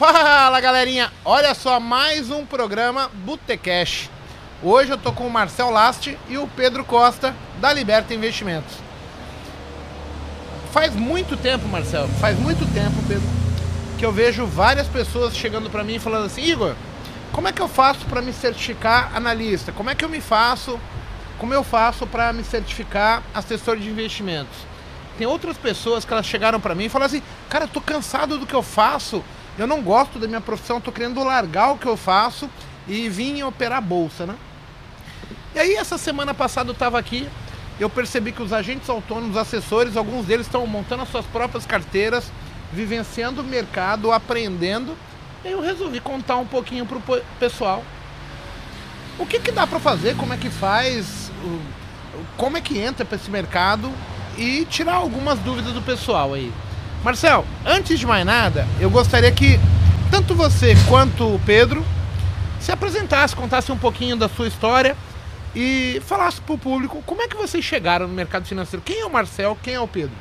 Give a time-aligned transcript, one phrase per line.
[0.00, 4.08] Fala galerinha, olha só mais um programa Botecash.
[4.62, 8.74] Hoje eu tô com o Marcel Last e o Pedro Costa da Liberta Investimentos.
[10.72, 13.28] Faz muito tempo, Marcel, faz muito tempo, Pedro,
[13.98, 16.74] que eu vejo várias pessoas chegando para mim falando assim: Igor,
[17.30, 19.70] como é que eu faço para me certificar analista?
[19.70, 20.80] Como é que eu me faço?
[21.36, 24.56] Como eu faço para me certificar assessor de investimentos?
[25.18, 28.38] Tem outras pessoas que elas chegaram para mim e falaram assim: Cara, eu tô cansado
[28.38, 29.22] do que eu faço
[29.58, 32.48] eu não gosto da minha profissão, estou querendo largar o que eu faço
[32.88, 34.36] e vim operar bolsa, né?
[35.54, 37.28] E aí essa semana passada eu estava aqui,
[37.78, 42.30] eu percebi que os agentes autônomos, assessores, alguns deles estão montando as suas próprias carteiras,
[42.72, 44.96] vivenciando o mercado, aprendendo.
[45.44, 47.82] E aí eu resolvi contar um pouquinho para o pessoal.
[49.18, 51.32] O que, que dá para fazer, como é que faz,
[52.36, 53.90] como é que entra para esse mercado
[54.36, 56.52] e tirar algumas dúvidas do pessoal aí.
[57.02, 59.58] Marcel, antes de mais nada, eu gostaria que
[60.10, 61.82] tanto você quanto o Pedro
[62.60, 64.94] se apresentasse, contasse um pouquinho da sua história
[65.54, 68.82] e falasse para o público como é que vocês chegaram no mercado financeiro.
[68.84, 70.14] Quem é o Marcel, quem é o Pedro?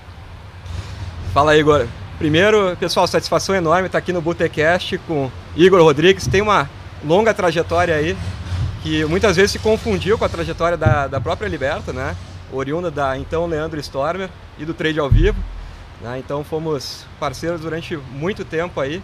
[1.33, 1.85] Fala aí, Igor.
[2.17, 6.27] Primeiro, pessoal, satisfação enorme estar aqui no Botecast com Igor Rodrigues.
[6.27, 6.69] Tem uma
[7.05, 8.17] longa trajetória aí
[8.83, 12.16] que muitas vezes se confundiu com a trajetória da, da própria Liberta, né?
[12.52, 15.38] Oriunda da então Leandro Stormer e do Trade ao Vivo.
[16.02, 16.19] Né?
[16.19, 19.02] Então fomos parceiros durante muito tempo aí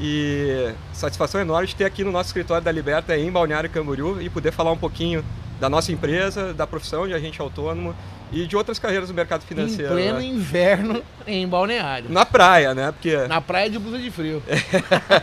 [0.00, 4.28] e satisfação enorme de ter aqui no nosso escritório da Liberta em Balneário Camboriú e
[4.28, 5.24] poder falar um pouquinho
[5.60, 7.94] da nossa empresa, da profissão de agente autônomo
[8.32, 9.92] e de outras carreiras do mercado financeiro.
[9.92, 10.24] Em pleno né?
[10.24, 12.10] inverno em Balneário.
[12.10, 12.90] Na praia, né?
[12.90, 13.16] Porque...
[13.28, 14.42] Na praia de blusa de frio.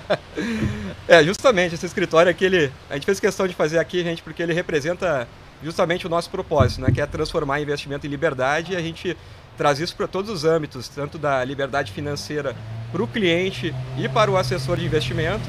[1.08, 4.42] é, justamente, esse escritório aqui, ele, a gente fez questão de fazer aqui, gente, porque
[4.42, 5.28] ele representa
[5.62, 6.92] justamente o nosso propósito, né?
[6.92, 9.18] Que é transformar investimento em liberdade e a gente
[9.62, 12.56] traz isso para todos os âmbitos, tanto da liberdade financeira
[12.92, 15.48] para o cliente e para o assessor de investimento,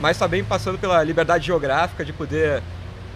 [0.00, 2.60] mas também passando pela liberdade geográfica de poder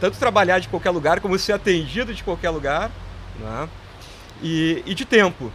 [0.00, 2.92] tanto trabalhar de qualquer lugar como ser atendido de qualquer lugar,
[3.40, 3.68] né?
[4.40, 5.50] e, e de tempo.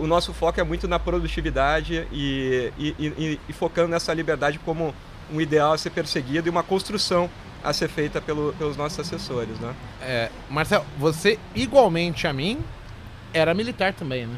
[0.00, 4.94] O nosso foco é muito na produtividade e, e, e, e focando nessa liberdade como
[5.32, 7.28] um ideal a ser perseguido e uma construção
[7.64, 9.58] a ser feita pelo, pelos nossos assessores.
[9.58, 9.74] Né?
[10.00, 12.62] É, Marcelo, você igualmente a mim
[13.32, 14.36] era militar também, né?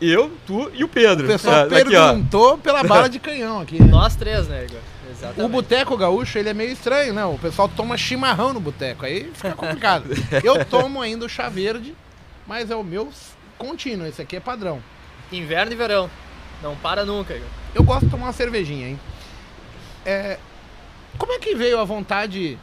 [0.00, 1.24] Eu, tu e o Pedro.
[1.24, 3.80] O pessoal é, perguntou aqui, pela bala de canhão aqui.
[3.80, 3.88] Né?
[3.90, 4.80] Nós três, né, Igor?
[5.10, 5.42] Exatamente.
[5.42, 7.24] O boteco gaúcho, ele é meio estranho, né?
[7.24, 10.04] O pessoal toma chimarrão no boteco, aí fica complicado.
[10.42, 11.94] Eu tomo ainda o chá verde,
[12.46, 13.10] mas é o meu
[13.56, 14.82] contínuo, esse aqui é padrão.
[15.32, 16.10] Inverno e verão,
[16.62, 17.48] não para nunca, Igor.
[17.74, 19.00] Eu gosto de tomar uma cervejinha, hein?
[20.04, 20.38] É...
[21.16, 22.58] Como é que veio a vontade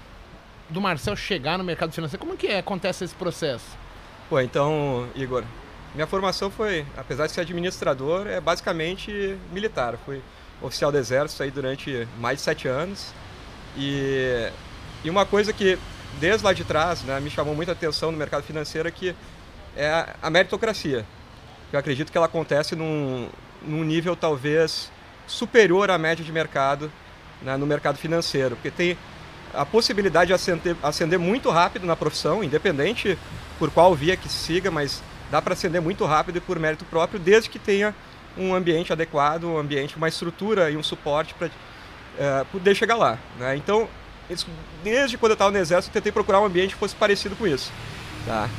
[0.70, 2.20] do Marcel chegar no mercado financeiro?
[2.20, 3.66] Como é que é, acontece esse processo?
[4.30, 5.44] Pô, então, Igor,
[5.94, 9.98] minha formação foi, apesar de ser administrador, é basicamente militar.
[10.06, 10.22] Fui
[10.62, 13.14] oficial do exército aí durante mais de sete anos.
[13.78, 14.50] E,
[15.04, 15.78] e uma coisa que,
[16.20, 19.16] desde lá de trás, né, me chamou muita atenção no mercado financeiro é que
[19.76, 21.06] é a, meritocracia.
[21.74, 23.28] Eu acredito que ela acontece num,
[23.62, 24.90] num nível talvez
[25.28, 26.92] superior à média de mercado
[27.42, 28.98] né, no mercado financeiro, porque tem
[29.54, 33.18] a possibilidade de ascender, ascender muito rápido na profissão, independente
[33.60, 35.02] por qual via que siga, mas
[35.32, 37.96] dá para ascender muito rápido e por mérito próprio, desde que tenha
[38.38, 41.50] um ambiente adequado, um ambiente, uma estrutura e um suporte para
[42.20, 43.18] é, poder chegar lá.
[43.40, 43.56] Né?
[43.56, 43.88] Então,
[44.84, 47.72] desde quando eu estava no exército, tentei procurar um ambiente que fosse parecido com isso.
[48.26, 48.50] Tá?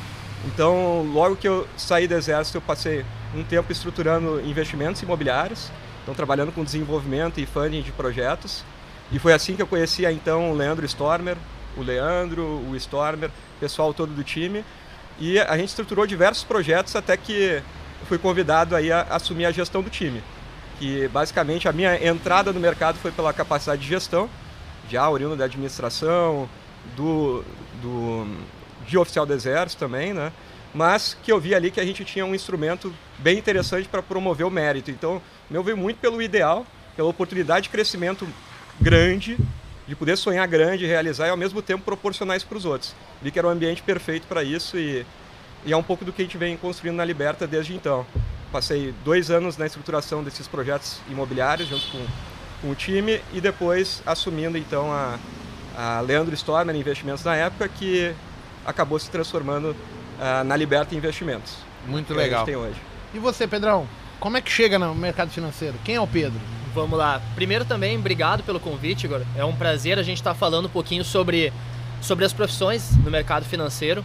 [0.45, 6.13] Então, logo que eu saí do exército, eu passei um tempo estruturando investimentos imobiliários, então
[6.13, 8.63] trabalhando com desenvolvimento e funding de projetos.
[9.11, 11.37] E foi assim que eu conheci então o Leandro Stormer,
[11.77, 14.65] o Leandro, o Stormer, o pessoal todo do time.
[15.19, 17.61] E a gente estruturou diversos projetos até que
[18.07, 20.23] fui convidado aí a assumir a gestão do time.
[20.79, 24.29] Que basicamente a minha entrada no mercado foi pela capacidade de gestão,
[24.89, 26.49] já oriundo da administração,
[26.95, 27.43] do,
[27.81, 28.27] do,
[28.87, 30.31] de oficial do exército também, né?
[30.73, 34.45] Mas que eu vi ali que a gente tinha um instrumento bem interessante para promover
[34.45, 34.89] o mérito.
[34.89, 36.65] Então, meu veio muito pelo ideal,
[36.95, 38.27] pela oportunidade de crescimento
[38.81, 39.37] grande,
[39.87, 42.95] de poder sonhar grande, realizar e ao mesmo tempo proporcionar isso para os outros.
[43.21, 45.05] Vi que era um ambiente perfeito para isso e,
[45.65, 48.05] e é um pouco do que a gente vem construindo na Liberta desde então.
[48.51, 52.05] Passei dois anos na estruturação desses projetos imobiliários junto com,
[52.61, 55.17] com o time e depois assumindo então a,
[55.75, 58.13] a Leandro Stormer Investimentos na época, que
[58.65, 61.57] acabou se transformando uh, na Liberta Investimentos.
[61.85, 62.45] Muito legal.
[62.45, 62.79] tem hoje.
[63.13, 63.87] E você, Pedrão?
[64.19, 65.75] Como é que chega no mercado financeiro?
[65.83, 66.39] Quem é o Pedro?
[66.73, 67.21] Vamos lá.
[67.35, 69.21] Primeiro também, obrigado pelo convite, Igor.
[69.35, 71.53] É um prazer a gente estar tá falando um pouquinho sobre,
[72.01, 74.03] sobre as profissões no mercado financeiro.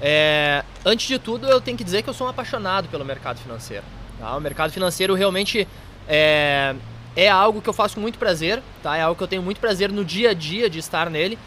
[0.00, 3.38] É, antes de tudo, eu tenho que dizer que eu sou um apaixonado pelo mercado
[3.38, 3.84] financeiro.
[4.18, 4.34] Tá?
[4.34, 5.68] O mercado financeiro realmente
[6.08, 6.74] é,
[7.14, 8.96] é algo que eu faço com muito prazer, tá?
[8.96, 11.38] É algo que eu tenho muito prazer no dia a dia de estar nele.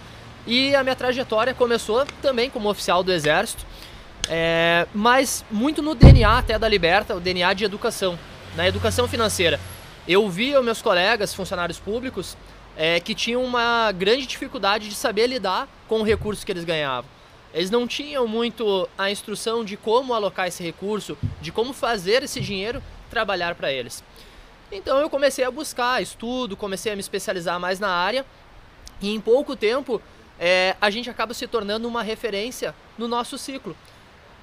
[0.46, 3.66] E a minha trajetória começou também como oficial do Exército,
[4.30, 8.18] é, mas muito no DNA até da Liberta, o DNA de educação,
[8.56, 9.60] na educação financeira.
[10.08, 12.36] Eu via meus colegas, funcionários públicos,
[12.76, 17.10] é, que tinham uma grande dificuldade de saber lidar com o recurso que eles ganhavam.
[17.54, 22.40] Eles não tinham muito a instrução de como alocar esse recurso, de como fazer esse
[22.40, 24.04] dinheiro trabalhar para eles.
[24.72, 28.26] Então eu comecei a buscar estudo, comecei a me especializar mais na área
[29.02, 30.02] e em pouco tempo
[30.40, 33.76] é, a gente acaba se tornando uma referência no nosso ciclo.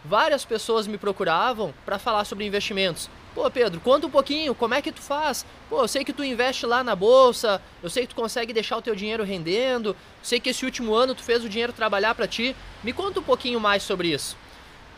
[0.04, 3.08] Várias pessoas me procuravam para falar sobre investimentos.
[3.38, 5.46] Pô, Pedro, conta um pouquinho, como é que tu faz?
[5.70, 8.76] Pô, eu sei que tu investe lá na bolsa, eu sei que tu consegue deixar
[8.76, 12.26] o teu dinheiro rendendo, sei que esse último ano tu fez o dinheiro trabalhar para
[12.26, 12.56] ti.
[12.82, 14.36] Me conta um pouquinho mais sobre isso.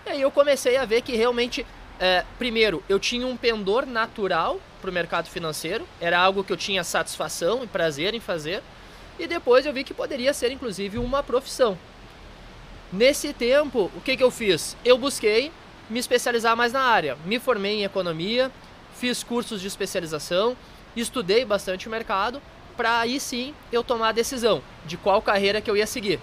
[0.07, 1.67] E aí eu comecei a ver que realmente,
[1.99, 6.57] é, primeiro, eu tinha um pendor natural para o mercado financeiro, era algo que eu
[6.57, 8.63] tinha satisfação e prazer em fazer,
[9.19, 11.77] e depois eu vi que poderia ser inclusive uma profissão.
[12.91, 14.79] Nesse tempo, o que, que eu fiz?
[14.83, 15.53] Eu busquei
[15.91, 17.19] me especializar mais na área.
[17.27, 18.51] Me formei em economia,
[18.97, 20.57] fiz cursos de especialização,
[20.97, 22.41] estudei bastante o mercado
[22.77, 26.19] para aí sim eu tomar a decisão de qual carreira que eu ia seguir.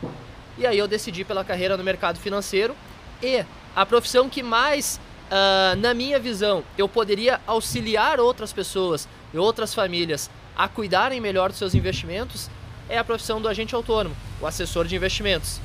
[0.57, 2.75] E aí eu decidi pela carreira no mercado financeiro
[3.21, 4.99] e a profissão que mais,
[5.29, 11.49] uh, na minha visão, eu poderia auxiliar outras pessoas e outras famílias a cuidarem melhor
[11.49, 12.49] dos seus investimentos
[12.89, 15.59] é a profissão do agente autônomo, o assessor de investimentos.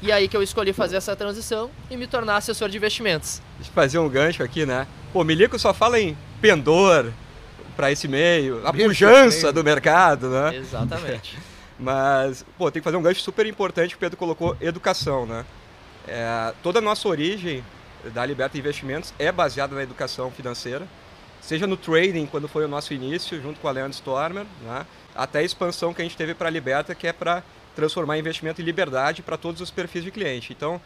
[0.00, 3.42] E aí que eu escolhi fazer essa transição e me tornar assessor de investimentos.
[3.56, 4.86] Deixa eu fazer um gancho aqui, né?
[5.12, 7.10] Pô, Milico só fala em pendor
[7.76, 10.56] para esse meio, a pujança do mercado, né?
[10.56, 11.38] Exatamente.
[11.78, 15.44] Mas, pô, tem que fazer um gancho super importante que o Pedro colocou, educação, né?
[16.06, 17.64] É, toda a nossa origem
[18.12, 20.86] da Liberta Investimentos é baseada na educação financeira,
[21.40, 24.86] seja no trading, quando foi o nosso início, junto com a Leandro Stormer, né?
[25.14, 27.42] até a expansão que a gente teve para a Liberta, que é para
[27.78, 30.52] transformar investimento em liberdade para todos os perfis de cliente.
[30.52, 30.80] Então,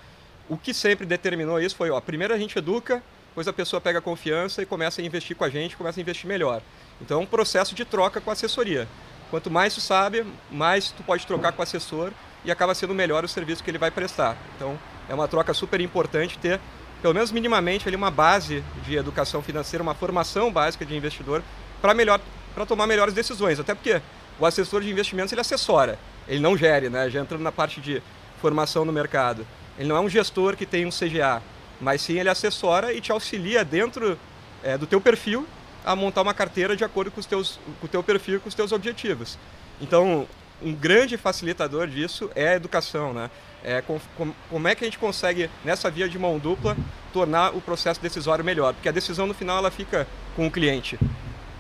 [0.47, 3.99] o que sempre determinou isso foi, ó, primeiro a gente educa, depois a pessoa pega
[3.99, 6.61] confiança e começa a investir com a gente, começa a investir melhor.
[7.01, 8.87] Então, é um processo de troca com a assessoria.
[9.31, 12.13] Quanto mais tu sabe, mais tu pode trocar com o assessor
[12.45, 14.37] e acaba sendo melhor o serviço que ele vai prestar.
[14.55, 14.79] Então,
[15.09, 16.61] é uma troca super importante ter,
[17.01, 21.43] pelo menos minimamente, ali uma base de educação financeira, uma formação básica de investidor
[21.81, 22.21] para melhor
[22.55, 23.59] para tomar melhores decisões.
[23.59, 24.03] Até porque
[24.39, 27.11] o assessor de investimentos ele assessora, ele não gere, né?
[27.11, 28.03] Já entrando na parte de
[28.41, 29.47] formação no mercado.
[29.79, 31.43] Ele não é um gestor que tem um CGA,
[31.81, 34.19] mas sim ele assessora e te auxilia dentro
[34.63, 35.47] é, do teu perfil
[35.85, 38.49] a montar uma carteira de acordo com, os teus, com o teu perfil e com
[38.49, 39.39] os teus objetivos.
[39.81, 40.27] Então,
[40.63, 43.31] um grande facilitador disso é a educação, né?
[43.65, 46.77] É, com, com, como é que a gente consegue, nessa via de mão dupla,
[47.13, 48.75] tornar o processo decisório melhor?
[48.75, 50.99] Porque a decisão no final ela fica com o cliente.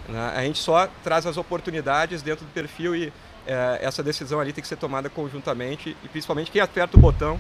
[0.08, 0.32] Né?
[0.34, 3.12] A gente só traz as oportunidades dentro do perfil e
[3.46, 7.38] é, essa decisão ali tem que ser tomada conjuntamente e principalmente quem aperta o botão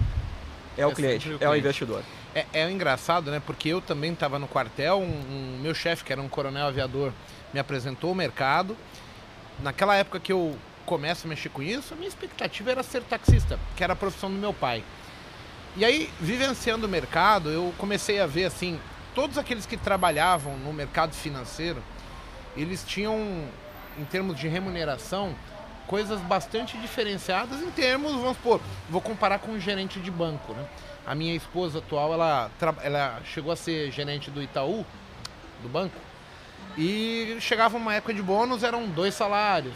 [0.76, 2.02] é o, é cliente, o cliente, é o investidor.
[2.34, 3.42] É, é engraçado, né?
[3.44, 7.12] Porque eu também estava no quartel, um, um meu chefe, que era um coronel aviador,
[7.52, 8.76] me apresentou o mercado.
[9.62, 10.56] Naquela época que eu
[10.86, 14.30] começo a mexer com isso, a minha expectativa era ser taxista, que era a profissão
[14.30, 14.82] do meu pai.
[15.76, 18.78] E aí, vivenciando o mercado, eu comecei a ver assim,
[19.14, 21.82] todos aqueles que trabalhavam no mercado financeiro,
[22.56, 23.16] eles tinham,
[23.98, 25.34] em termos de remuneração,
[25.86, 30.64] coisas bastante diferenciadas em termos, vamos supor, vou comparar com um gerente de banco, né?
[31.06, 32.50] A minha esposa atual, ela,
[32.82, 34.86] ela chegou a ser gerente do Itaú,
[35.62, 35.96] do banco,
[36.78, 39.74] e chegava uma época de bônus, eram dois salários.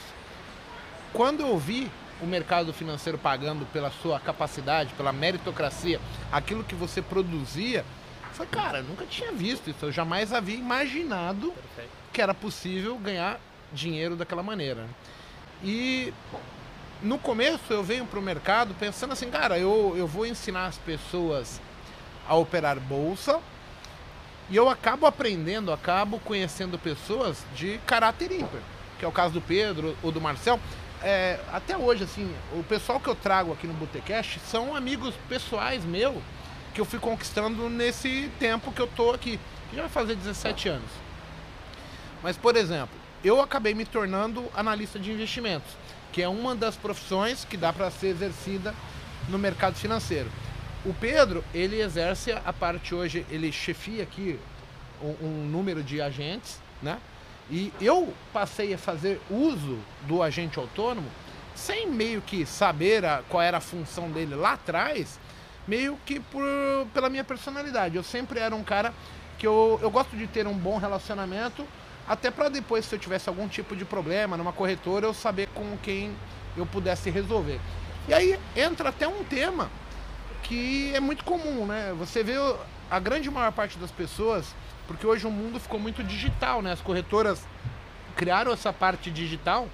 [1.13, 1.91] Quando eu vi
[2.23, 6.01] o mercado financeiro pagando pela sua capacidade, pela meritocracia,
[6.33, 7.85] aquilo que você produzia,
[8.33, 11.53] foi cara, eu nunca tinha visto isso, eu jamais havia imaginado
[12.13, 13.39] que era possível ganhar
[13.73, 14.87] dinheiro daquela maneira.
[15.63, 16.13] E
[17.03, 20.79] no começo eu venho para o mercado pensando assim, cara, eu, eu vou ensinar as
[20.79, 21.61] pessoas
[22.29, 23.41] a operar bolsa
[24.49, 28.61] e eu acabo aprendendo, acabo conhecendo pessoas de caráter ímpar,
[28.99, 30.61] que é o caso do Pedro ou do Marcel.
[31.03, 35.85] É, até hoje, assim, o pessoal que eu trago aqui no Botecast são amigos pessoais
[35.85, 36.23] meus
[36.73, 40.69] que eu fui conquistando nesse tempo que eu tô aqui, que já vai fazer 17
[40.69, 40.91] anos.
[42.23, 45.71] Mas, por exemplo, eu acabei me tornando analista de investimentos,
[46.13, 48.75] que é uma das profissões que dá para ser exercida
[49.29, 50.31] no mercado financeiro.
[50.85, 54.39] O Pedro, ele exerce a parte hoje, ele chefia aqui
[55.03, 56.99] um, um número de agentes, né?
[57.51, 61.09] E eu passei a fazer uso do agente autônomo
[61.55, 65.19] sem meio que saber a, qual era a função dele lá atrás,
[65.67, 66.45] meio que por,
[66.93, 67.97] pela minha personalidade.
[67.97, 68.93] Eu sempre era um cara
[69.39, 71.67] que eu, eu gosto de ter um bom relacionamento
[72.09, 75.77] até para depois, se eu tivesse algum tipo de problema numa corretora, eu saber com
[75.83, 76.15] quem
[76.57, 77.61] eu pudesse resolver.
[78.09, 79.69] E aí entra até um tema
[80.43, 81.93] que é muito comum, né?
[81.99, 82.35] Você vê
[82.89, 84.55] a grande maior parte das pessoas,
[84.87, 86.73] porque hoje o mundo ficou muito digital, né?
[86.73, 87.45] As corretoras
[88.15, 89.69] criaram essa parte digital,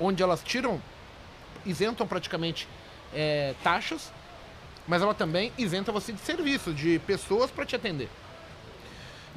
[0.00, 0.82] onde elas tiram,
[1.64, 2.68] isentam praticamente
[3.14, 4.12] é, taxas,
[4.88, 8.08] mas ela também isenta você de serviço, de pessoas para te atender.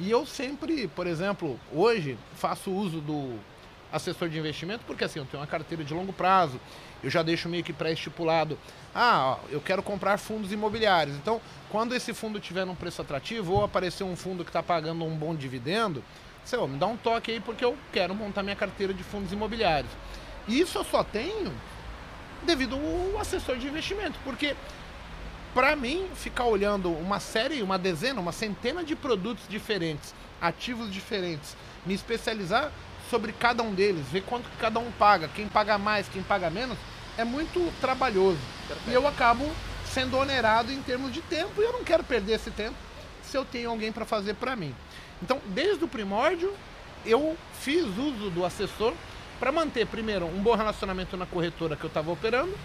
[0.00, 3.38] E eu sempre, por exemplo, hoje faço uso do
[3.92, 6.58] assessor de investimento porque assim, eu tenho uma carteira de longo prazo,
[7.04, 8.58] eu já deixo meio que pré-estipulado.
[8.94, 11.16] Ah, ó, eu quero comprar fundos imobiliários.
[11.16, 11.38] Então,
[11.68, 15.14] quando esse fundo tiver num preço atrativo ou aparecer um fundo que está pagando um
[15.14, 16.02] bom dividendo,
[16.42, 19.32] você ó, me dá um toque aí porque eu quero montar minha carteira de fundos
[19.32, 19.92] imobiliários.
[20.48, 21.52] E isso eu só tenho
[22.46, 24.56] devido ao assessor de investimento, porque
[25.54, 31.56] para mim, ficar olhando uma série, uma dezena, uma centena de produtos diferentes, ativos diferentes,
[31.84, 32.70] me especializar
[33.08, 36.78] sobre cada um deles, ver quanto cada um paga, quem paga mais, quem paga menos,
[37.18, 38.38] é muito trabalhoso.
[38.68, 38.90] Perfeito.
[38.90, 39.44] E eu acabo
[39.84, 42.76] sendo onerado em termos de tempo e eu não quero perder esse tempo
[43.22, 44.74] se eu tenho alguém para fazer para mim.
[45.20, 46.54] Então, desde o primórdio,
[47.04, 48.94] eu fiz uso do assessor
[49.40, 52.56] para manter, primeiro, um bom relacionamento na corretora que eu estava operando.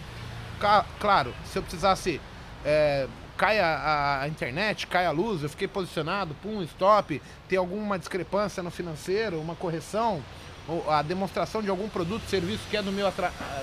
[0.99, 2.21] Claro, se eu precisasse
[2.65, 3.07] é,
[3.37, 8.63] cai a, a, internet, cai a luz, eu fiquei posicionado, pum, stop, tem alguma discrepância
[8.63, 10.23] no financeiro, uma correção,
[10.67, 13.07] ou a demonstração de algum produto, serviço que é do meu,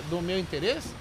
[0.09, 0.95] do meu interesse,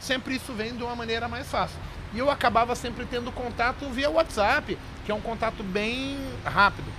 [0.00, 1.76] sempre isso vem de uma maneira mais fácil.
[2.14, 6.90] E eu acabava sempre tendo contato via WhatsApp, que é um contato bem rápido.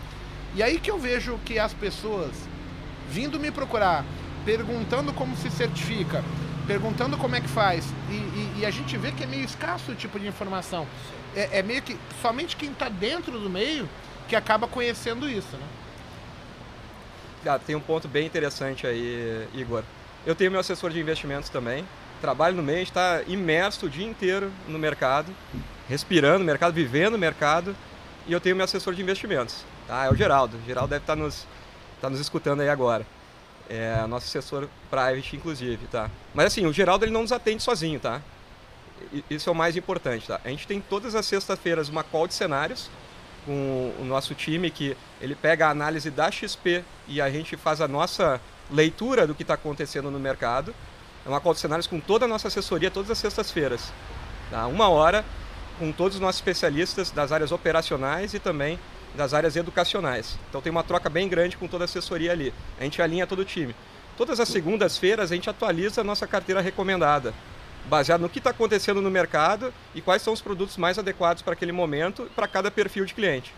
[0.55, 2.31] E aí que eu vejo que as pessoas
[3.09, 4.05] vindo me procurar,
[4.45, 6.23] perguntando como se certifica,
[6.67, 7.85] perguntando como é que faz.
[8.09, 10.87] E, e, e, a gente vê que é meio escasso o tipo de informação.
[11.35, 13.87] É, é meio que somente quem está dentro do meio
[14.27, 15.67] que acaba conhecendo isso, né?
[17.45, 19.83] Ah, tem um ponto bem interessante aí, Igor.
[20.25, 21.85] Eu tenho meu assessor de investimentos também.
[22.21, 25.35] Trabalho no meio, está imerso o dia inteiro no mercado,
[25.89, 27.75] respirando o mercado, vivendo o mercado.
[28.25, 29.65] E eu tenho meu assessor de investimentos.
[29.85, 30.05] Tá?
[30.05, 30.57] É o Geraldo.
[30.57, 31.45] O Geraldo deve estar tá nos,
[31.99, 33.05] tá nos escutando aí agora.
[33.69, 36.09] É nosso assessor private, inclusive, tá?
[36.33, 38.21] Mas assim, o Geraldo ele não nos atende sozinho, tá?
[39.29, 40.39] Isso é o mais importante, tá?
[40.43, 42.89] A gente tem todas as sextas-feiras uma call de cenários
[43.45, 47.81] com o nosso time que ele pega a análise da XP e a gente faz
[47.81, 48.39] a nossa
[48.71, 50.73] leitura do que está acontecendo no mercado.
[51.25, 53.91] É uma call de cenários com toda a nossa assessoria todas as sextas-feiras.
[54.49, 54.67] Tá?
[54.67, 55.23] Uma hora
[55.79, 58.79] com todos os nossos especialistas das áreas operacionais e também
[59.15, 60.37] das áreas educacionais.
[60.49, 62.53] Então tem uma troca bem grande com toda a assessoria ali.
[62.79, 63.75] A gente alinha todo o time.
[64.17, 67.33] Todas as segundas-feiras a gente atualiza a nossa carteira recomendada,
[67.85, 71.53] baseado no que está acontecendo no mercado e quais são os produtos mais adequados para
[71.53, 73.53] aquele momento, para cada perfil de cliente.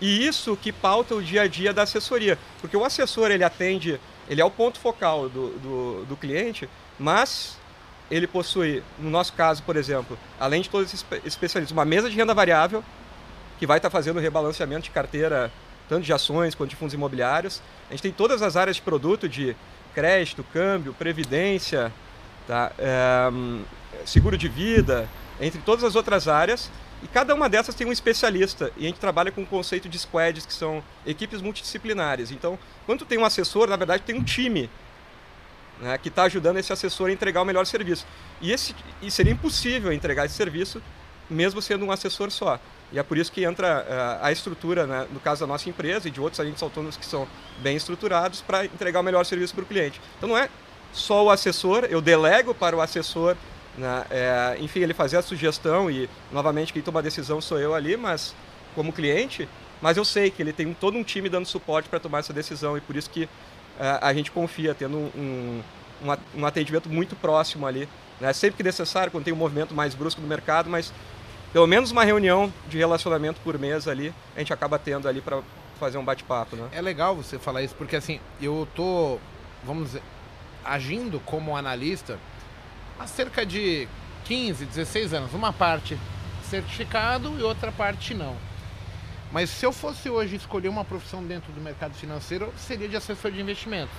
[0.00, 4.00] E isso que pauta o dia a dia da assessoria, porque o assessor ele atende,
[4.28, 7.56] ele é o ponto focal do, do, do cliente, mas
[8.10, 12.16] ele possui, no nosso caso, por exemplo, além de todos esses especialistas, uma mesa de
[12.16, 12.84] renda variável,
[13.62, 15.48] que vai estar fazendo rebalanceamento de carteira,
[15.88, 17.62] tanto de ações quanto de fundos imobiliários.
[17.88, 19.54] A gente tem todas as áreas de produto de
[19.94, 21.92] crédito, câmbio, previdência,
[22.44, 22.72] tá?
[22.76, 23.30] É,
[24.04, 25.08] seguro de vida,
[25.40, 26.72] entre todas as outras áreas.
[27.04, 28.72] E cada uma dessas tem um especialista.
[28.76, 32.32] E a gente trabalha com o conceito de squads, que são equipes multidisciplinares.
[32.32, 34.68] Então, quando tem um assessor, na verdade tem um time
[35.80, 38.04] né, que está ajudando esse assessor a entregar o melhor serviço.
[38.40, 40.82] E, esse, e seria impossível entregar esse serviço
[41.30, 42.58] mesmo sendo um assessor só.
[42.92, 46.08] E é por isso que entra uh, a estrutura, né, no caso da nossa empresa
[46.08, 47.26] e de outros agentes autônomos que são
[47.60, 50.00] bem estruturados para entregar o melhor serviço para o cliente.
[50.18, 50.48] Então não é
[50.92, 53.34] só o assessor, eu delego para o assessor,
[53.78, 57.74] né, é, enfim, ele fazer a sugestão e, novamente, quem toma a decisão sou eu
[57.74, 58.34] ali, mas
[58.74, 59.48] como cliente,
[59.80, 62.76] mas eu sei que ele tem todo um time dando suporte para tomar essa decisão
[62.76, 63.28] e por isso que uh,
[64.02, 65.62] a gente confia, tendo um,
[66.02, 67.88] um, um atendimento muito próximo ali,
[68.20, 70.92] né, sempre que necessário, quando tem um movimento mais brusco do mercado, mas
[71.52, 75.42] pelo menos uma reunião de relacionamento por mês ali, a gente acaba tendo ali para
[75.78, 76.68] fazer um bate-papo, né?
[76.72, 79.18] É legal você falar isso, porque assim, eu tô,
[79.64, 80.02] vamos dizer,
[80.64, 82.18] agindo como analista
[82.98, 83.86] há cerca de
[84.24, 85.34] 15, 16 anos.
[85.34, 85.98] Uma parte
[86.48, 88.36] certificado e outra parte não.
[89.30, 93.30] Mas se eu fosse hoje escolher uma profissão dentro do mercado financeiro, seria de assessor
[93.30, 93.94] de investimentos.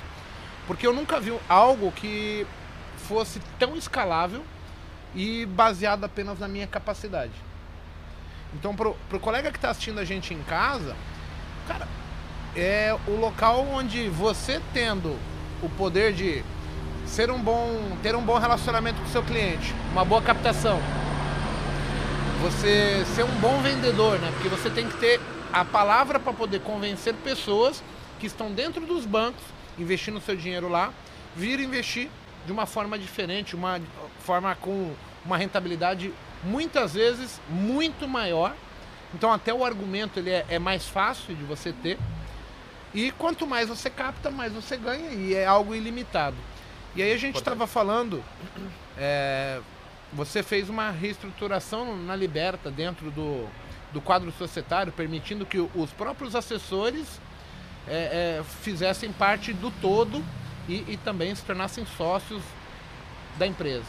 [0.67, 2.47] Porque eu nunca vi algo que
[2.95, 4.43] fosse tão escalável
[5.15, 7.33] e baseado apenas na minha capacidade.
[8.53, 10.95] Então, pro, pro colega que está assistindo a gente em casa,
[11.67, 11.87] cara,
[12.55, 15.17] é o local onde você tendo
[15.61, 16.43] o poder de
[17.05, 20.79] ser um bom, ter um bom relacionamento com o seu cliente, uma boa captação,
[22.41, 24.29] você ser um bom vendedor, né?
[24.33, 25.19] Porque você tem que ter
[25.51, 27.83] a palavra para poder convencer pessoas
[28.19, 29.43] que estão dentro dos bancos,
[29.77, 30.91] investindo seu dinheiro lá,
[31.35, 32.09] vir investir
[32.45, 33.81] de uma forma diferente, uma
[34.19, 34.93] forma com
[35.25, 38.55] uma rentabilidade muitas vezes muito maior.
[39.13, 41.97] Então até o argumento ele é, é mais fácil de você ter.
[42.93, 46.35] E quanto mais você capta, mais você ganha e é algo ilimitado.
[46.95, 48.23] E aí a gente estava falando,
[48.97, 49.59] é,
[50.11, 53.47] você fez uma reestruturação na Liberta dentro do,
[53.91, 57.19] do quadro societário, permitindo que os próprios assessores
[57.87, 60.23] é, é, fizessem parte do todo
[60.67, 62.41] e, e, também se tornassem sócios
[63.37, 63.85] da empresa.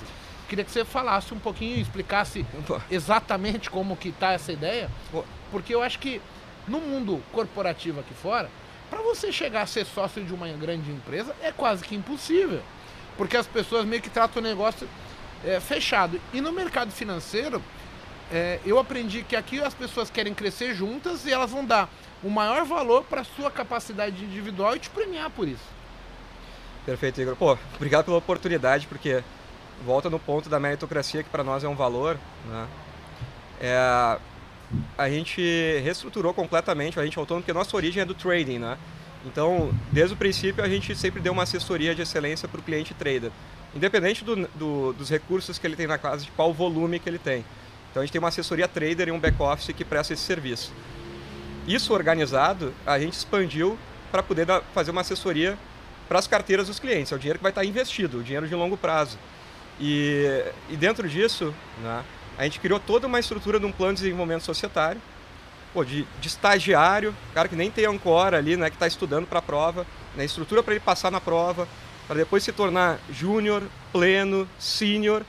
[0.49, 2.45] Queria que você falasse um pouquinho, explicasse
[2.91, 4.91] exatamente como que está essa ideia,
[5.51, 6.21] porque eu acho que
[6.69, 8.51] no mundo corporativo aqui fora,
[8.91, 12.63] para você chegar a ser sócio de uma grande empresa é quase que impossível,
[13.17, 14.89] porque as pessoas meio que tratam o negócio
[15.45, 16.21] é, fechado.
[16.33, 17.63] E no mercado financeiro,
[18.33, 21.89] é, eu aprendi que aqui as pessoas querem crescer juntas e elas vão dar
[22.23, 25.74] o maior valor para a sua capacidade individual e te premiar por isso.
[26.85, 27.35] Perfeito, Igor.
[27.35, 29.23] Pô, obrigado pela oportunidade, porque
[29.87, 32.19] volta no ponto da meritocracia, que para nós é um valor.
[32.47, 32.67] Né?
[33.61, 34.19] É,
[34.99, 35.41] a gente
[35.83, 38.77] reestruturou completamente, a gente autônomo, porque a nossa origem é do trading, né?
[39.25, 42.93] Então, desde o princípio, a gente sempre deu uma assessoria de excelência para o cliente
[42.93, 43.31] trader,
[43.75, 47.19] independente do, do, dos recursos que ele tem na casa, de qual volume que ele
[47.19, 47.43] tem.
[47.91, 50.71] Então, a gente tem uma assessoria trader e um back-office que presta esse serviço.
[51.67, 53.79] Isso organizado, a gente expandiu
[54.13, 55.57] para poder dar, fazer uma assessoria
[56.09, 57.13] para as carteiras dos clientes.
[57.13, 59.19] É o dinheiro que vai estar investido, o dinheiro de longo prazo.
[59.81, 62.05] E, e dentro disso, né,
[62.39, 65.01] a gente criou toda uma estrutura de um plano de desenvolvimento societário,
[65.73, 69.41] pô, de, de estagiário, cara que nem tem ancora ali, né, que está estudando para
[69.41, 71.67] a prova, né, estrutura para ele passar na prova,
[72.07, 75.25] para depois se tornar júnior, pleno, sênior,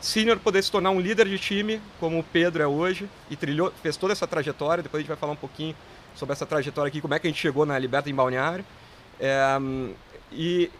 [0.00, 3.72] sênior poder se tornar um líder de time, como o Pedro é hoje, e trilhou,
[3.82, 4.82] fez toda essa trajetória.
[4.82, 5.74] Depois a gente vai falar um pouquinho
[6.14, 8.64] sobre essa trajetória aqui, como é que a gente chegou na Liberta em Balneário.
[9.20, 9.58] É,
[10.32, 10.70] e,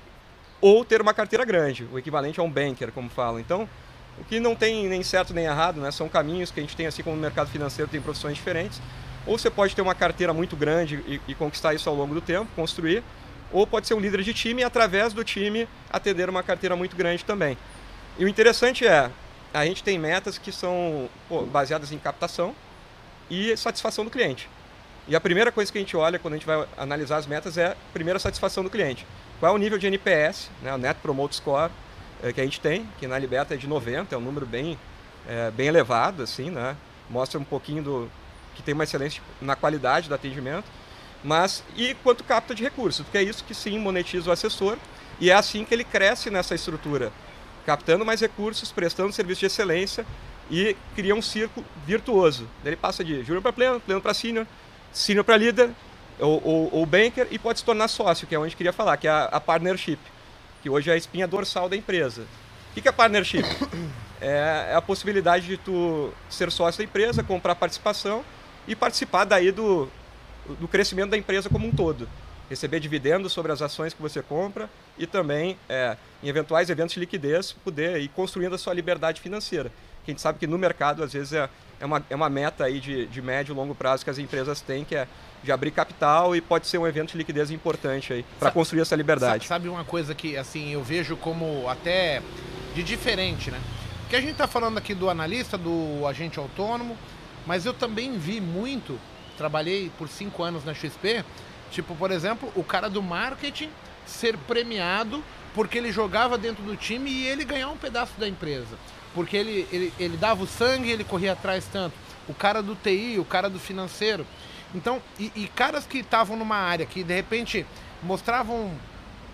[0.60, 3.38] ou ter uma carteira grande, o equivalente a um banker, como falam.
[3.38, 3.68] Então,
[4.18, 5.90] o que não tem nem certo nem errado, né?
[5.90, 8.80] são caminhos que a gente tem, assim como no mercado financeiro tem profissões diferentes.
[9.26, 12.20] Ou você pode ter uma carteira muito grande e, e conquistar isso ao longo do
[12.20, 13.02] tempo, construir,
[13.52, 16.96] ou pode ser um líder de time e, através do time, atender uma carteira muito
[16.96, 17.56] grande também.
[18.18, 19.10] E o interessante é,
[19.52, 22.54] a gente tem metas que são pô, baseadas em captação
[23.30, 24.48] e satisfação do cliente.
[25.06, 27.58] E a primeira coisa que a gente olha quando a gente vai analisar as metas
[27.58, 29.06] é a primeira satisfação do cliente.
[29.38, 31.70] Qual é o nível de NPS, né, o Net Promote Score,
[32.22, 34.78] é, que a gente tem, que na Liberta é de 90, é um número bem,
[35.28, 36.74] é, bem elevado, assim, né?
[37.10, 38.10] Mostra um pouquinho do
[38.54, 40.64] que tem uma excelência na qualidade do atendimento.
[41.22, 44.78] Mas, e quanto capta de recursos, porque é isso que sim monetiza o assessor
[45.20, 47.12] e é assim que ele cresce nessa estrutura,
[47.66, 50.06] captando mais recursos, prestando serviço de excelência
[50.50, 52.48] e cria um círculo virtuoso.
[52.64, 54.46] Ele passa de júnior para pleno, pleno para sênior,
[54.94, 55.70] senior para líder
[56.18, 59.08] ou, ou, ou, banker e pode se tornar sócio, que é onde queria falar, que
[59.08, 59.98] é a, a partnership,
[60.62, 62.22] que hoje é a espinha dorsal da empresa.
[62.76, 63.44] O que é partnership?
[64.20, 68.24] É, é, a possibilidade de tu ser sócio da empresa, comprar participação
[68.66, 69.86] e participar daí do,
[70.58, 72.08] do crescimento da empresa como um todo.
[72.48, 77.00] Receber dividendos sobre as ações que você compra e também, é, em eventuais eventos de
[77.00, 79.70] liquidez, poder ir construindo a sua liberdade financeira.
[80.04, 81.48] Que a gente sabe que no mercado, às vezes, é,
[81.80, 84.60] é uma, é uma meta aí de, de médio e longo prazo que as empresas
[84.60, 85.08] têm, que é
[85.42, 88.96] de abrir capital e pode ser um evento de liquidez importante aí para construir essa
[88.96, 89.46] liberdade.
[89.46, 92.22] Sabe uma coisa que assim eu vejo como até
[92.74, 93.60] de diferente, né?
[94.08, 96.96] Que a gente está falando aqui do analista, do agente autônomo,
[97.46, 98.98] mas eu também vi muito,
[99.36, 101.24] trabalhei por cinco anos na XP,
[101.70, 103.70] tipo por exemplo o cara do marketing
[104.06, 105.22] ser premiado
[105.54, 108.76] porque ele jogava dentro do time e ele ganhar um pedaço da empresa
[109.14, 111.94] porque ele, ele, ele dava o sangue e ele corria atrás tanto.
[112.28, 114.26] O cara do TI, o cara do financeiro.
[114.74, 117.64] Então, e, e caras que estavam numa área que de repente
[118.02, 118.72] mostravam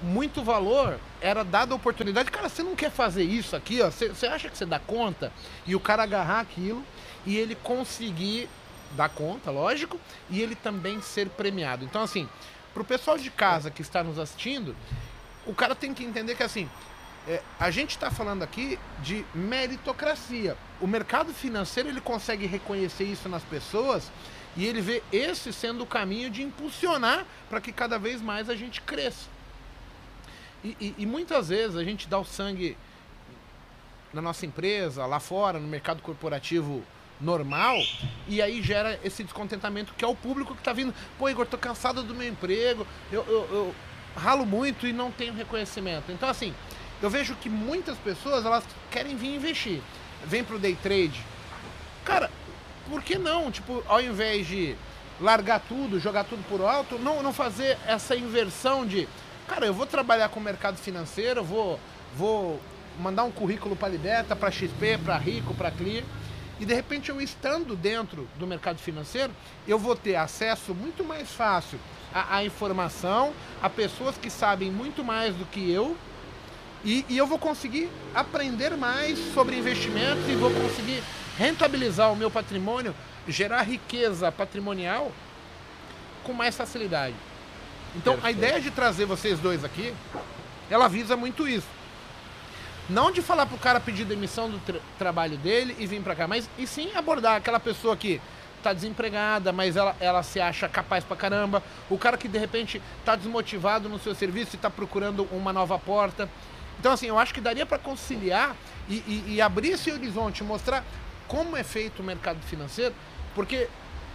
[0.03, 4.27] muito valor, era dada a oportunidade, cara, você não quer fazer isso aqui, ó, você,
[4.27, 5.33] acha que você dá conta?
[5.67, 6.85] E o cara agarrar aquilo
[7.27, 8.49] e ele conseguir
[8.93, 11.85] dar conta, lógico, e ele também ser premiado.
[11.85, 12.29] Então, assim,
[12.73, 14.75] pro pessoal de casa que está nos assistindo,
[15.47, 16.69] o cara tem que entender que assim,
[17.29, 20.57] é, a gente está falando aqui de meritocracia.
[20.81, 24.11] O mercado financeiro ele consegue reconhecer isso nas pessoas
[24.57, 28.57] e ele vê esse sendo o caminho de impulsionar para que cada vez mais a
[28.57, 29.29] gente cresça.
[30.65, 32.77] E, e, e, muitas vezes a gente dá o sangue
[34.13, 36.83] na nossa empresa, lá fora, no mercado corporativo
[37.19, 37.79] normal,
[38.27, 40.95] e aí gera esse descontentamento que é o público que está vindo.
[41.19, 43.75] Pô, Igor, tô cansado do meu emprego, eu, eu, eu
[44.17, 46.11] ralo muito e não tenho reconhecimento.
[46.13, 46.55] Então, assim,
[47.03, 49.81] eu vejo que muitas pessoas elas querem vir investir.
[50.25, 51.25] Vem pro day trade.
[52.05, 52.31] Cara,
[52.89, 53.51] por que não?
[53.51, 54.77] Tipo, ao invés de
[55.21, 59.09] largar tudo, jogar tudo por alto, não, não fazer essa inversão de,
[59.47, 61.79] cara, eu vou trabalhar com o mercado financeiro, vou,
[62.17, 62.61] vou
[62.99, 66.05] mandar um currículo para a Liberta, para XP, para Rico, para Clear,
[66.59, 69.33] e de repente eu estando dentro do mercado financeiro,
[69.67, 71.79] eu vou ter acesso muito mais fácil
[72.15, 73.33] à, à informação,
[73.63, 75.97] a pessoas que sabem muito mais do que eu,
[76.85, 81.03] e, e, eu vou conseguir aprender mais sobre investimentos e vou conseguir
[81.37, 82.95] rentabilizar o meu patrimônio
[83.29, 85.13] gerar riqueza patrimonial
[86.25, 87.15] com mais facilidade.
[87.97, 88.27] Então, Perfeito.
[88.27, 89.93] a ideia de trazer vocês dois aqui,
[90.71, 91.67] ela visa muito isso.
[92.89, 96.27] Não de falar pro cara pedir demissão do tra trabalho dele e vir para cá,
[96.27, 98.21] mas e sim abordar aquela pessoa que
[98.63, 101.63] tá desempregada, mas ela, ela se acha capaz pra caramba.
[101.89, 105.79] O cara que de repente tá desmotivado no seu serviço e tá procurando uma nova
[105.79, 106.29] porta.
[106.81, 108.57] Então, assim, eu acho que daria para conciliar
[108.89, 110.83] e, e, e abrir esse horizonte, mostrar
[111.29, 112.95] como é feito o mercado financeiro
[113.35, 113.69] porque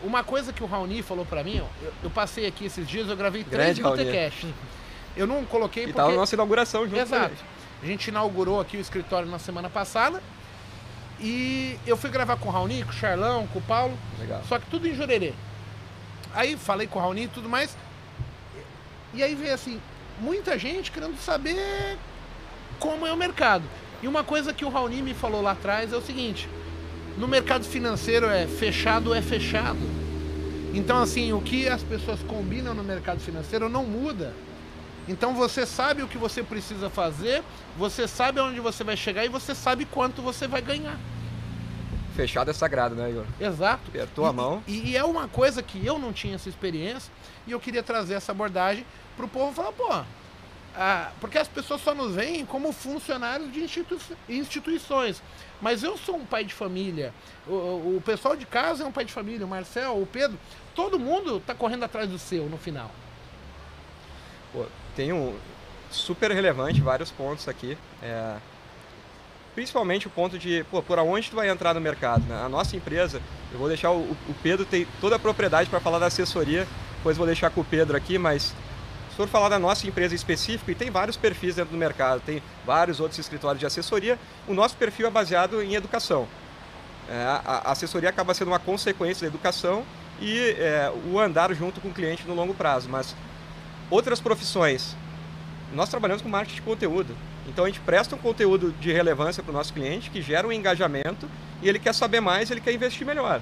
[0.04, 3.16] uma coisa que o Raoni falou para mim, eu, eu, passei aqui esses dias, eu
[3.16, 4.54] gravei três Botecast.
[5.16, 5.98] Eu não coloquei e porque...
[5.98, 7.36] tava na nossa inauguração junto Exato.
[7.82, 10.22] A gente inaugurou aqui o escritório na semana passada.
[11.20, 13.98] E eu fui gravar com o Raoni, com o Charlão, com o Paulo.
[14.20, 14.42] Legal.
[14.50, 15.34] Só que tudo em Jurerê.
[16.34, 17.78] Aí falei com o Raoni e tudo mais.
[19.14, 19.80] E aí veio assim,
[20.20, 21.98] muita gente querendo saber
[22.80, 23.64] como é o mercado.
[24.02, 26.50] E uma coisa que o Raoni me falou lá atrás é o seguinte:
[27.18, 30.06] no mercado financeiro é fechado é fechado.
[30.74, 34.34] Então, assim, o que as pessoas combinam no mercado financeiro não muda.
[35.08, 37.44] Então, você sabe o que você precisa fazer,
[37.78, 41.00] você sabe aonde você vai chegar e você sabe quanto você vai ganhar.
[42.16, 43.26] Fechado é sagrado, né, Igor?
[43.40, 43.84] Exato.
[43.90, 44.64] Apertou a mão.
[44.68, 47.12] E, e, é uma coisa que eu não tinha essa experiência
[47.46, 48.86] e eu queria trazer essa abordagem
[49.16, 50.04] para o povo falar, pô,
[50.78, 55.22] ah, porque as pessoas só nos veem como funcionários de institu instituições.
[55.62, 57.14] Mas eu sou um pai de família.
[57.48, 59.46] O, o, pessoal de casa é um pai de família.
[59.46, 60.38] O Marcel, o Pedro,
[60.74, 62.92] todo mundo está correndo atrás do seu no final.
[64.52, 65.36] Pô, tem um
[65.90, 67.78] super relevante vários pontos aqui.
[68.04, 68.36] É,
[69.54, 72.26] principalmente o ponto de, pô, por onde tu vai entrar no mercado.
[72.26, 72.36] Né?
[72.44, 76.00] A nossa empresa, eu vou deixar o, o Pedro tem toda a propriedade para falar
[76.00, 76.68] da assessoria.
[76.98, 78.54] Depois vou deixar com o Pedro aqui, mas
[79.16, 82.44] se for falar da nossa empresa específica, e tem vários perfis dentro do mercado, tem
[82.66, 86.28] vários outros escritórios de assessoria, o nosso perfil é baseado em educação.
[87.08, 89.86] É, a, assessoria acaba sendo uma consequência da educação
[90.20, 92.90] e é, o andar junto com o cliente no longo prazo.
[92.90, 93.16] Mas
[93.90, 94.98] outras profissões,
[95.74, 97.16] nós trabalhamos com marketing de conteúdo.
[97.48, 100.52] Então a gente presta um conteúdo de relevância para o nosso cliente que gera um
[100.52, 101.30] engajamento
[101.62, 103.40] e ele quer saber mais, ele quer investir melhor.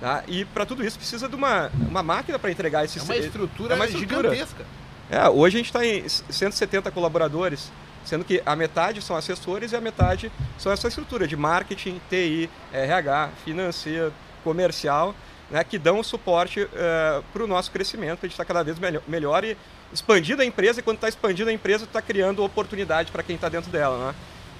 [0.00, 0.24] Tá?
[0.26, 3.74] E para tudo isso precisa de uma, uma máquina para entregar esse é uma estrutura,
[3.74, 4.66] é uma estrutura gigantesca.
[5.10, 7.70] É, hoje a gente está em 170 colaboradores,
[8.04, 12.50] sendo que a metade são assessores e a metade são essa estrutura de marketing, TI,
[12.72, 15.14] RH, financeiro, comercial,
[15.48, 18.20] né, que dão suporte uh, é, para o nosso crescimento.
[18.22, 19.56] A gente está cada vez melhor, melhor e
[19.92, 23.48] expandindo a empresa, e quando está expandindo a empresa, está criando oportunidade para quem está
[23.48, 24.08] dentro dela.
[24.08, 24.14] Né?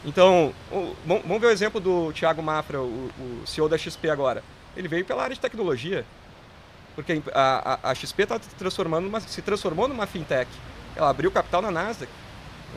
[0.04, 4.44] Então, o, vamos ver o exemplo do Thiago Mafra, o, o CEO da XP agora.
[4.76, 6.04] Ele veio pela área de tecnologia.
[6.96, 10.50] Porque a, a, a XP está transformando se transformou numa fintech.
[10.96, 12.10] Ela abriu capital na Nasdaq.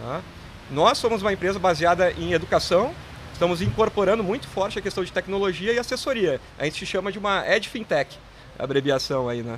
[0.02, 0.22] Tá?
[0.70, 2.94] Nós somos uma empresa baseada em educação,
[3.34, 6.40] estamos incorporando muito forte a questão de tecnologia e assessoria.
[6.60, 8.20] A gente se chama de uma Ed Fintech,
[8.58, 9.58] a abreviação aí, né?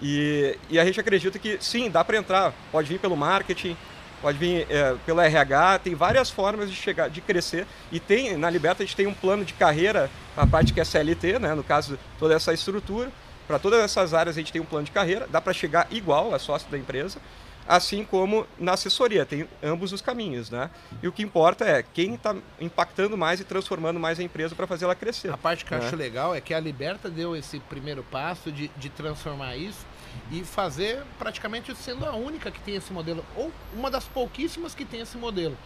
[0.00, 2.52] E, e a gente acredita que sim, dá para entrar.
[2.70, 3.76] Pode vir pelo marketing,
[4.20, 7.66] pode vir é, pelo RH, tem várias formas de chegar, de crescer.
[7.90, 10.84] E tem na Liberta a gente tem um plano de carreira, a parte que é
[10.84, 11.54] CLT, né?
[11.54, 13.10] No caso toda essa estrutura.
[13.52, 16.34] Para todas essas áreas a gente tem um plano de carreira, dá para chegar igual
[16.34, 17.20] a sócio da empresa,
[17.68, 20.70] assim como na assessoria, tem ambos os caminhos, né?
[21.02, 24.66] E o que importa é quem está impactando mais e transformando mais a empresa para
[24.66, 25.30] fazer ela crescer.
[25.30, 25.84] A parte que eu né?
[25.84, 29.84] acho legal é que a Liberta deu esse primeiro passo de, de transformar isso
[30.30, 34.86] e fazer praticamente sendo a única que tem esse modelo, ou uma das pouquíssimas que
[34.86, 35.58] tem esse modelo.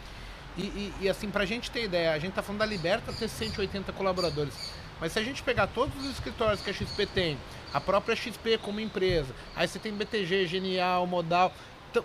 [0.59, 3.13] E, e, e assim, para a gente ter ideia, a gente está falando da Liberta
[3.13, 4.75] ter 180 colaboradores.
[5.01, 7.39] Mas se a gente pegar todos os escritórios que a XP tem,
[7.73, 11.53] a própria XP como empresa, aí você tem BTG, Genial, Modal,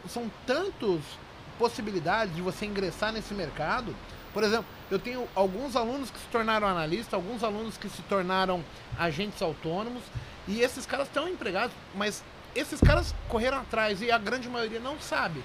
[0.07, 0.99] são tantas
[1.57, 3.95] possibilidades de você ingressar nesse mercado.
[4.33, 8.63] Por exemplo, eu tenho alguns alunos que se tornaram analistas, alguns alunos que se tornaram
[8.97, 10.03] agentes autônomos,
[10.47, 12.23] e esses caras estão empregados, mas
[12.55, 15.43] esses caras correram atrás e a grande maioria não sabe.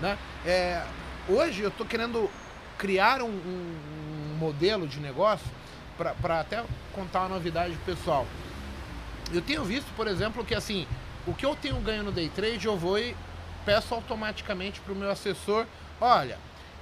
[0.00, 0.18] Né?
[0.44, 0.84] É,
[1.28, 2.30] hoje eu estou querendo
[2.76, 5.46] criar um, um modelo de negócio
[5.96, 8.26] para até contar uma novidade pessoal.
[9.32, 10.86] Eu tenho visto, por exemplo, que assim,
[11.26, 13.16] o que eu tenho ganho no day trade, eu vou e
[13.64, 15.66] peço automaticamente para o meu assessor,
[16.00, 16.38] olha,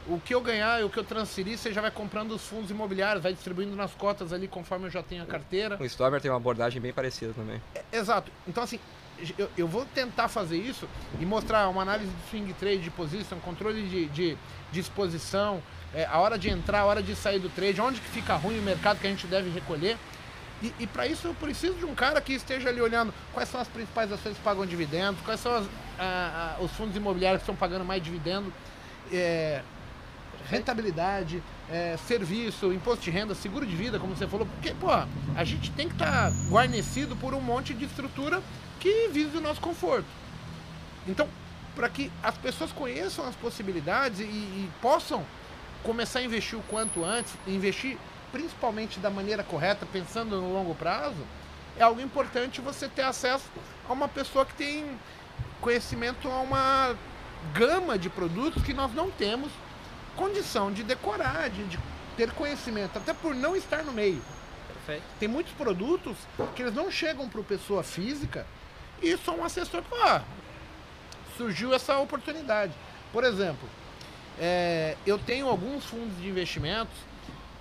[0.06, 2.70] o que eu ganhar e o que eu transferir, você já vai comprando os fundos
[2.70, 5.78] imobiliários, vai distribuindo nas cotas ali conforme eu já tenho a carteira.
[5.80, 7.60] O Stormer tem uma abordagem bem parecida também.
[7.74, 8.30] É, exato.
[8.46, 8.78] Então, assim,
[9.38, 13.38] eu, eu, vou tentar fazer isso e mostrar uma análise de swing trade, de position,
[13.38, 14.38] controle de, de,
[14.70, 15.62] de exposição,
[15.94, 18.58] é, a hora de entrar, a hora de sair do trade, onde que fica ruim
[18.58, 19.96] o mercado que a gente deve recolher.
[20.62, 23.60] E, e para isso eu preciso de um cara que esteja ali olhando quais são
[23.60, 25.66] as principais ações que pagam dividendos, quais são as,
[25.98, 28.52] a, a, os fundos imobiliários que estão pagando mais dividendo,
[29.12, 29.62] é,
[30.48, 35.44] rentabilidade, é, serviço, imposto de renda, seguro de vida, como você falou, porque, pô, a
[35.44, 38.42] gente tem que estar tá guarnecido por um monte de estrutura
[38.80, 40.06] que vise o nosso conforto.
[41.06, 41.28] Então,
[41.74, 45.24] para que as pessoas conheçam as possibilidades e, e possam
[45.84, 47.96] começar a investir o quanto antes, investir
[48.32, 51.24] principalmente da maneira correta, pensando no longo prazo,
[51.76, 53.44] é algo importante você ter acesso
[53.88, 54.98] a uma pessoa que tem
[55.60, 56.96] conhecimento a uma
[57.52, 59.52] gama de produtos que nós não temos
[60.16, 61.78] condição de decorar, de, de
[62.16, 64.22] ter conhecimento, até por não estar no meio.
[64.66, 65.04] Perfeito.
[65.18, 66.16] Tem muitos produtos
[66.54, 68.46] que eles não chegam para pessoa física
[69.02, 70.22] e só um assessor ah,
[71.36, 72.72] surgiu essa oportunidade.
[73.12, 73.68] Por exemplo,
[74.40, 76.94] é, eu tenho alguns fundos de investimentos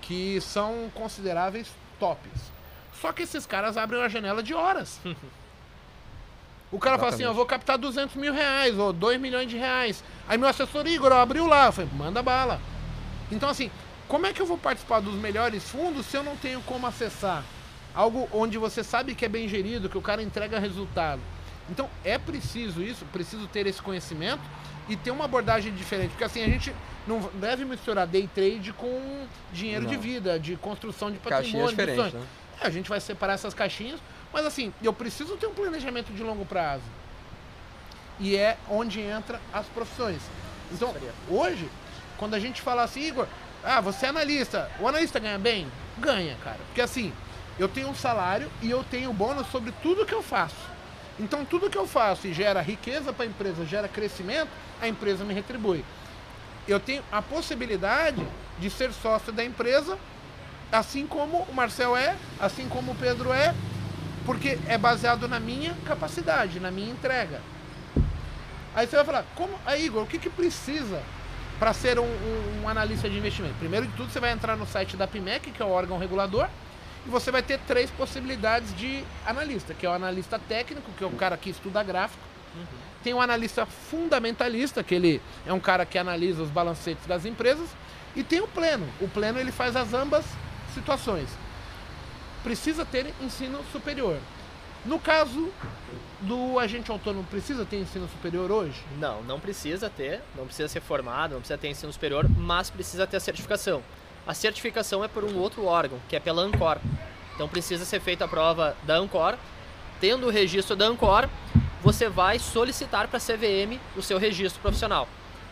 [0.02, 1.68] que são consideráveis
[2.00, 2.52] tops.
[3.00, 5.00] Só que esses caras abrem uma janela de horas.
[6.72, 7.12] O cara Exatamente.
[7.12, 10.04] fala assim, eu vou captar 200 mil reais ou 2 milhões de reais.
[10.28, 12.60] Aí meu assessor Igor abriu lá, falei, manda bala.
[13.32, 13.70] Então assim,
[14.08, 17.44] como é que eu vou participar dos melhores fundos se eu não tenho como acessar
[17.94, 21.22] algo onde você sabe que é bem gerido, que o cara entrega resultado?
[21.70, 24.42] Então é preciso isso, preciso ter esse conhecimento
[24.90, 26.12] e ter uma abordagem diferente.
[26.12, 26.74] Porque assim, a gente
[27.08, 29.90] não deve misturar day trade com dinheiro não.
[29.90, 31.76] de vida, de construção de patrimônio.
[31.76, 32.22] Caixinhas né?
[32.62, 34.00] é, a gente vai separar essas caixinhas,
[34.32, 36.84] mas assim, eu preciso ter um planejamento de longo prazo.
[38.20, 40.22] E é onde entra as profissões.
[40.72, 40.94] Então,
[41.30, 41.70] hoje,
[42.18, 43.28] quando a gente fala assim, Igor,
[43.64, 45.68] ah, você é analista, o analista ganha bem?
[45.98, 46.60] Ganha, cara.
[46.68, 47.14] Porque assim,
[47.58, 50.73] eu tenho um salário e eu tenho bônus sobre tudo que eu faço.
[51.20, 54.50] Então, tudo que eu faço e gera riqueza para a empresa, gera crescimento,
[54.82, 55.86] a empresa me retribui.
[56.68, 58.26] Eu tenho a possibilidade
[58.60, 59.98] de ser sócio da empresa,
[60.72, 63.54] assim como o Marcel é, assim como o Pedro é,
[64.26, 67.42] porque é baseado na minha capacidade, na minha entrega.
[68.74, 71.02] Aí você vai falar, como, aí Igor, o que, que precisa
[71.60, 73.54] para ser um, um, um, analista de investimento?
[73.60, 76.48] Primeiro de tudo, você vai entrar no site da PIMEC, que é o órgão regulador,
[77.06, 81.08] e você vai ter três possibilidades de analista, que é o analista técnico, que é
[81.08, 82.24] o cara que estuda gráfico.
[82.56, 82.66] Uhum.
[83.04, 87.68] Tem o analista fundamentalista, que ele é um cara que analisa os balancetes das empresas.
[88.16, 88.88] E tem o pleno.
[89.02, 90.26] O pleno ele faz as ambas
[90.74, 91.28] situações.
[92.44, 94.18] Precisa ter ensino superior.
[94.86, 95.52] No caso
[96.22, 98.82] do agente autônomo, precisa ter ensino superior hoje?
[99.00, 103.08] Não, não precisa ter, não precisa ser formado, não precisa ter ensino superior, mas precisa
[103.08, 103.82] ter a certificação.
[104.26, 106.78] A certificação é por um outro órgão, que é pela Ancor.
[107.36, 109.36] Então precisa ser feita a prova da Ancor.
[110.00, 111.30] Tendo o registro da Ancor,
[111.82, 115.08] você vai solicitar para a CVM o seu registro profissional.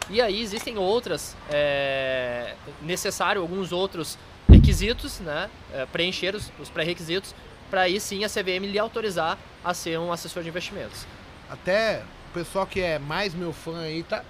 [0.10, 7.34] E aí existem outras, é, necessário alguns outros requisitos, né, é, preencher os, os pré-requisitos,
[7.70, 11.06] para aí sim a CVM lhe autorizar a ser um assessor de investimentos.
[11.50, 14.24] Até o pessoal que é mais meu fã aí, tá,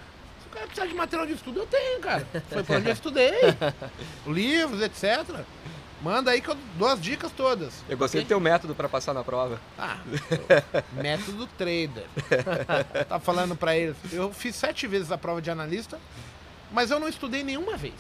[0.52, 2.28] cara precisa de material de estudo, eu tenho, cara.
[2.50, 3.34] Foi por onde eu estudei.
[4.28, 5.44] Livros, etc.
[6.02, 7.74] Manda aí que eu dou as dicas todas.
[7.88, 9.62] Eu gostei do teu método para passar na prova.
[9.78, 9.98] Ah,
[10.94, 12.06] método trader.
[13.08, 13.96] tá falando para eles.
[14.12, 16.00] Eu fiz sete vezes a prova de analista,
[16.72, 17.94] mas eu não estudei nenhuma vez.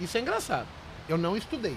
[0.00, 0.66] Isso é engraçado.
[1.08, 1.76] Eu não estudei.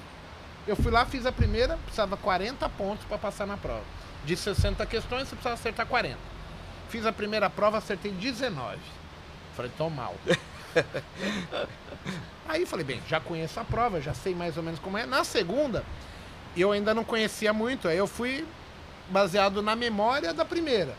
[0.68, 3.84] Eu fui lá, fiz a primeira, precisava 40 pontos para passar na prova.
[4.26, 6.18] De 60 questões, você precisava acertar 40.
[6.96, 8.78] Fiz a primeira prova, acertei 19.
[9.54, 10.16] Falei, tô mal.
[12.48, 15.06] Aí falei, bem, já conheço a prova, já sei mais ou menos como é.
[15.06, 15.84] Na segunda,
[16.56, 18.48] eu ainda não conhecia muito, aí eu fui
[19.10, 20.96] baseado na memória da primeira.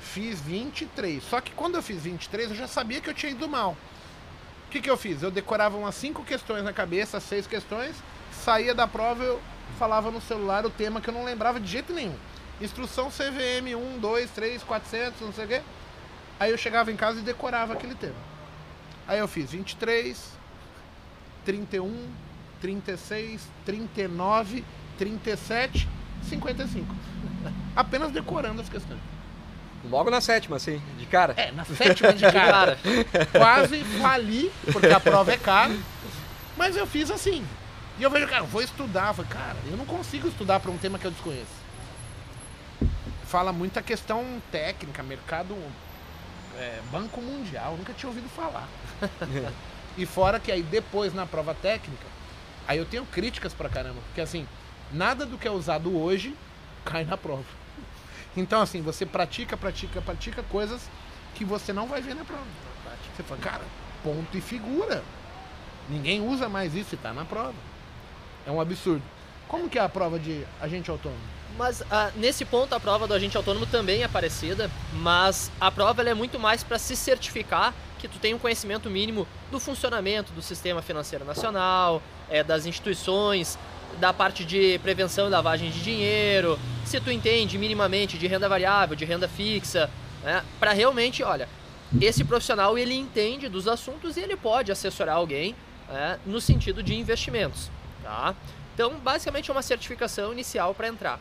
[0.00, 1.22] Fiz 23.
[1.22, 3.76] Só que quando eu fiz 23, eu já sabia que eu tinha ido mal.
[4.66, 5.22] O que, que eu fiz?
[5.22, 7.94] Eu decorava umas cinco questões na cabeça, seis questões,
[8.32, 9.40] saía da prova, eu
[9.78, 12.18] falava no celular o tema que eu não lembrava de jeito nenhum.
[12.60, 15.62] Instrução CVM 1, 2, 3, 400, não sei o quê.
[16.38, 18.14] Aí eu chegava em casa e decorava aquele tema.
[19.06, 20.20] Aí eu fiz 23,
[21.44, 22.08] 31,
[22.60, 24.64] 36, 39,
[24.98, 25.88] 37,
[26.28, 26.94] 55.
[27.74, 29.00] Apenas decorando as questões.
[29.90, 31.34] Logo na sétima, assim, de cara.
[31.36, 32.78] É, na sétima de cara.
[33.32, 35.76] Quase fali, porque a prova é cara.
[36.56, 37.44] Mas eu fiz assim.
[37.98, 39.08] E eu vejo, cara, vou estudar.
[39.08, 41.61] Eu falei, cara, eu não consigo estudar para um tema que eu desconheço
[43.32, 45.56] fala muita questão técnica, mercado
[46.58, 48.68] é, Banco Mundial, nunca tinha ouvido falar.
[49.96, 52.04] e fora que aí depois na prova técnica,
[52.68, 54.46] aí eu tenho críticas pra caramba, porque assim,
[54.92, 56.36] nada do que é usado hoje
[56.84, 57.46] cai na prova.
[58.36, 60.82] Então assim, você pratica, pratica, pratica coisas
[61.34, 62.44] que você não vai ver na prova.
[63.16, 63.64] Você fala, cara,
[64.04, 65.02] ponto e figura.
[65.88, 67.54] Ninguém usa mais isso e tá na prova.
[68.46, 69.02] É um absurdo.
[69.48, 71.41] Como que é a prova de agente autônomo?
[71.56, 76.02] Mas ah, nesse ponto a prova do agente autônomo também é parecida, mas a prova
[76.02, 80.42] é muito mais para se certificar que tu tem um conhecimento mínimo do funcionamento do
[80.42, 83.58] sistema financeiro nacional, é, das instituições,
[84.00, 88.96] da parte de prevenção e lavagem de dinheiro, se tu entende minimamente de renda variável,
[88.96, 89.90] de renda fixa,
[90.22, 91.48] né, para realmente, olha,
[92.00, 95.54] esse profissional ele entende dos assuntos e ele pode assessorar alguém
[95.88, 97.70] né, no sentido de investimentos,
[98.02, 98.34] tá?
[98.74, 101.20] Então, basicamente é uma certificação inicial para entrar.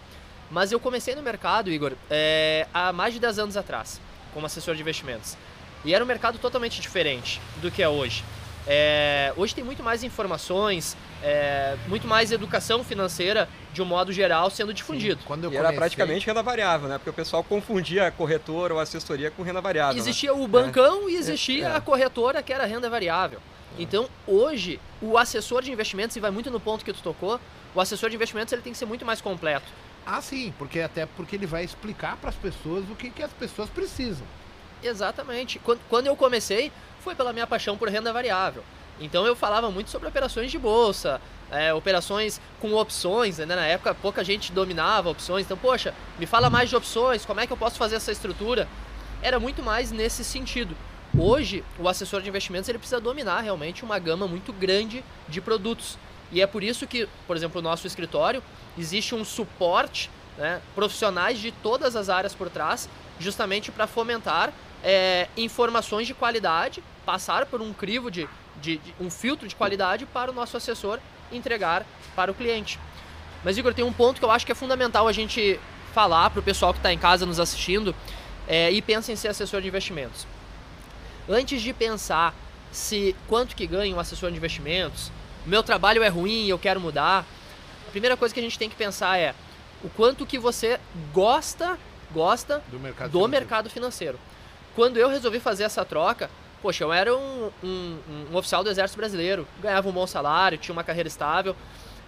[0.52, 4.02] Mas eu comecei no mercado, Igor, é, há mais de 10 anos atrás,
[4.34, 5.38] como assessor de investimentos.
[5.86, 8.24] E era um mercado totalmente diferente do que é hoje.
[8.68, 14.52] É, hoje tem muito mais informações, é, muito mais educação financeira de um modo geral
[14.52, 15.22] sendo difundido.
[15.22, 15.68] Sim, quando eu e comecei...
[15.68, 16.98] era praticamente renda variável, né?
[16.98, 19.96] Porque o pessoal confundia a corretora ou assessoria com renda variável.
[19.96, 20.00] Né?
[20.00, 20.40] Existia né?
[20.40, 21.14] o bancão é.
[21.14, 21.76] e existia é.
[21.76, 23.40] a corretora que era renda variável.
[23.80, 27.40] Então, hoje, o assessor de investimentos, e vai muito no ponto que tu tocou,
[27.74, 29.66] o assessor de investimentos ele tem que ser muito mais completo.
[30.06, 33.32] Ah, sim, porque até porque ele vai explicar para as pessoas o que, que as
[33.32, 34.26] pessoas precisam.
[34.84, 35.60] Exatamente.
[35.60, 38.64] Quando, quando eu comecei, foi pela minha paixão por renda variável.
[39.00, 43.46] Então eu falava muito sobre operações de bolsa, é, operações com opções, né?
[43.46, 47.48] na época pouca gente dominava opções, então poxa, me fala mais de opções, como é
[47.48, 48.68] que eu posso fazer essa estrutura?
[49.22, 50.76] Era muito mais nesse sentido.
[51.18, 55.98] Hoje, o assessor de investimentos ele precisa dominar realmente uma gama muito grande de produtos.
[56.32, 58.42] E é por isso que, por exemplo, no nosso escritório
[58.78, 64.54] existe um suporte, né, profissionais de todas as áreas por trás, justamente para fomentar
[64.84, 68.28] é, informações de qualidade, passar por um crivo de,
[68.62, 71.00] de, de, um filtro de qualidade para o nosso assessor
[71.32, 72.80] entregar para o cliente.
[73.44, 75.60] Mas Igor, tem um ponto que eu acho que é fundamental a gente
[75.94, 77.96] falar para o pessoal que está em casa nos assistindo
[78.48, 80.28] é, e pensa em ser assessor de investimentos.
[81.30, 82.34] Antes de pensar
[82.72, 85.12] se quanto que ganha um assessor de investimentos,
[85.46, 87.26] meu trabalho é ruim e eu quero mudar,
[87.92, 89.36] primeira coisa que a gente tem que pensar é
[89.84, 90.80] o quanto que você
[91.14, 91.78] gosta
[92.14, 93.30] gosta do mercado, do financeiro.
[93.30, 94.20] mercado financeiro.
[94.76, 96.30] Quando eu resolvi fazer essa troca,
[96.62, 97.98] poxa, eu era um, um,
[98.32, 101.56] um, oficial do Exército Brasileiro, ganhava um bom salário, tinha uma carreira estável.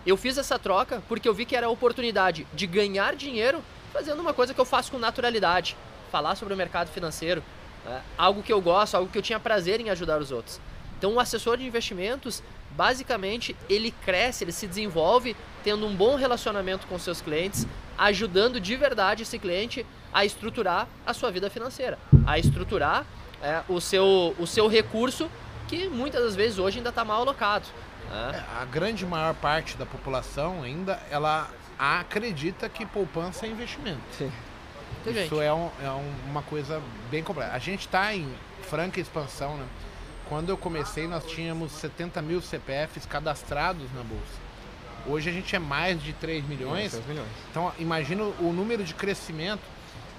[0.06, 4.20] Eu fiz essa troca porque eu vi que era a oportunidade de ganhar dinheiro fazendo
[4.20, 5.78] uma coisa que eu faço com naturalidade,
[6.12, 7.44] falar sobre o mercado financeiro,
[7.86, 10.60] é, algo que eu gosto, algo que eu tinha prazer em ajudar os outros.
[10.98, 12.42] Então, o assessor de investimentos,
[12.76, 17.66] basicamente, ele cresce, ele se desenvolve tendo um bom relacionamento com seus clientes,
[17.98, 23.06] ajudando de verdade esse cliente a estruturar a sua vida financeira, a estruturar
[23.42, 25.30] é, o, seu, o seu recurso
[25.68, 27.66] que muitas das vezes hoje ainda está mal alocado.
[28.10, 28.32] Né?
[28.36, 34.02] É, a grande maior parte da população ainda ela acredita que poupança é investimento.
[34.18, 34.32] Sim.
[35.06, 35.90] Isso é, um, é
[36.30, 36.82] uma coisa
[37.12, 37.52] bem complexa.
[37.54, 38.32] A gente está em
[38.62, 39.66] franca expansão, né?
[40.34, 44.42] Quando eu comecei, nós tínhamos 70 mil CPFs cadastrados na bolsa.
[45.06, 46.90] Hoje a gente é mais de 3 milhões.
[46.90, 47.30] 3 milhões.
[47.52, 49.62] Então, imagina o número de crescimento.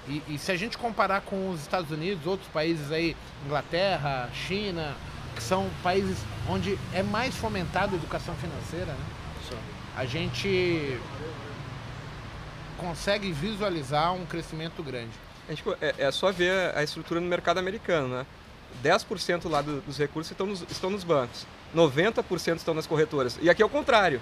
[0.07, 3.13] E, e, se a gente comparar com os Estados Unidos, outros países aí,
[3.45, 4.95] Inglaterra, China,
[5.35, 9.05] que são países onde é mais fomentada a educação financeira, né?
[9.49, 9.57] Sim.
[9.97, 10.97] A gente
[12.77, 15.11] consegue visualizar um crescimento grande.
[15.81, 18.25] É, é, só ver a estrutura no mercado americano, né?
[18.83, 23.37] 10% lá do, dos recursos estão nos, estão nos bancos, 90% estão nas corretoras.
[23.41, 24.21] E aqui é o contrário.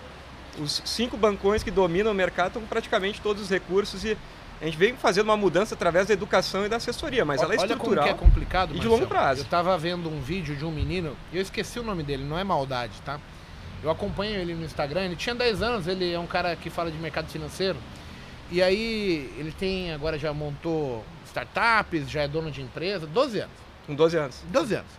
[0.60, 4.18] Os cinco bancões que dominam o mercado estão com praticamente todos os recursos e
[4.62, 7.58] a gente vem fazendo uma mudança através da educação e da assessoria, mas ela é
[7.58, 8.06] estrutural.
[8.06, 9.42] Olha como é complicado, e de longo prazo.
[9.42, 12.40] Eu estava vendo um vídeo de um menino, e eu esqueci o nome dele, não
[12.40, 13.20] é maldade, tá?
[13.84, 16.90] Eu acompanho ele no Instagram, ele tinha 10 anos, ele é um cara que fala
[16.90, 17.78] de mercado financeiro.
[18.50, 23.63] E aí ele tem, agora já montou startups, já é dono de empresa, 12 anos.
[23.86, 24.42] Com 12 anos.
[24.46, 24.92] 12 anos.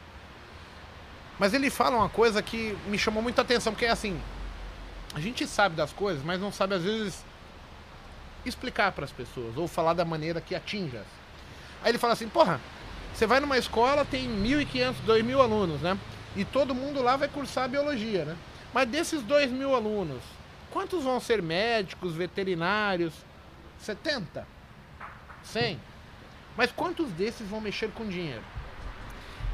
[1.38, 4.20] Mas ele fala uma coisa que me chamou muita atenção, porque é assim,
[5.14, 7.24] a gente sabe das coisas, mas não sabe às vezes
[8.44, 11.02] explicar para as pessoas ou falar da maneira que atinja.
[11.82, 12.60] Aí ele fala assim: "Porra,
[13.12, 15.98] você vai numa escola, tem 1.500, 2.000 alunos, né?
[16.36, 18.36] E todo mundo lá vai cursar biologia, né?
[18.72, 20.22] Mas desses 2.000 alunos,
[20.70, 23.14] quantos vão ser médicos, veterinários?
[23.78, 24.46] 70?
[25.44, 25.80] 100?
[26.56, 28.42] Mas quantos desses vão mexer com dinheiro?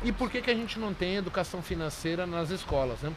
[0.02, 3.12] E por que, que a gente não tem educação financeira nas escolas, né?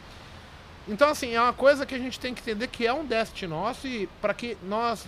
[0.86, 3.46] Então, assim, é uma coisa que a gente tem que entender que é um déficit
[3.46, 5.06] nosso e para que nós,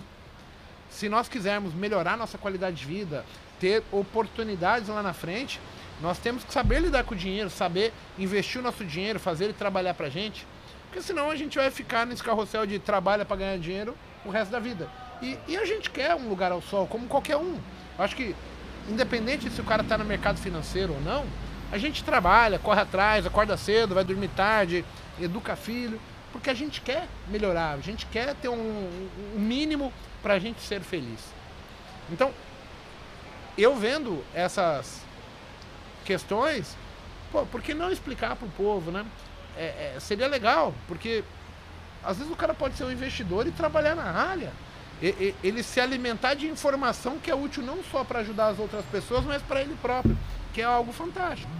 [0.89, 3.23] se nós quisermos melhorar nossa qualidade de vida,
[3.59, 5.59] ter oportunidades lá na frente,
[5.99, 9.53] Nós temos que saber lidar com o dinheiro, saber investir o nosso dinheiro, fazer ele
[9.53, 10.45] trabalhar pra gente.
[10.85, 14.51] Porque senão a gente vai ficar nesse carrossel de trabalha para ganhar dinheiro o resto
[14.51, 14.87] da vida.
[15.21, 17.57] E, e, a gente quer um lugar ao sol, como qualquer um.
[17.97, 18.35] Acho que,
[18.87, 21.25] independente se o cara está no mercado financeiro ou não,
[21.71, 24.85] a gente trabalha, corre atrás, acorda cedo, vai dormir tarde,
[25.19, 25.99] educa filho,
[26.31, 28.89] porque a gente quer melhorar, a gente quer ter um,
[29.35, 29.91] um mínimo
[30.21, 31.19] para a gente ser feliz.
[32.11, 32.31] Então,
[33.57, 35.01] eu vendo essas
[36.05, 36.77] questões,
[37.31, 39.05] pô, por que não explicar para o povo, né?
[39.57, 41.23] É, é, seria legal, porque
[42.03, 44.53] às vezes o cara pode ser um investidor e trabalhar na área.
[45.01, 48.59] E, e, ele se alimentar de informação que é útil não só para ajudar as
[48.59, 50.17] outras pessoas, mas para ele próprio,
[50.53, 51.51] que é algo fantástico.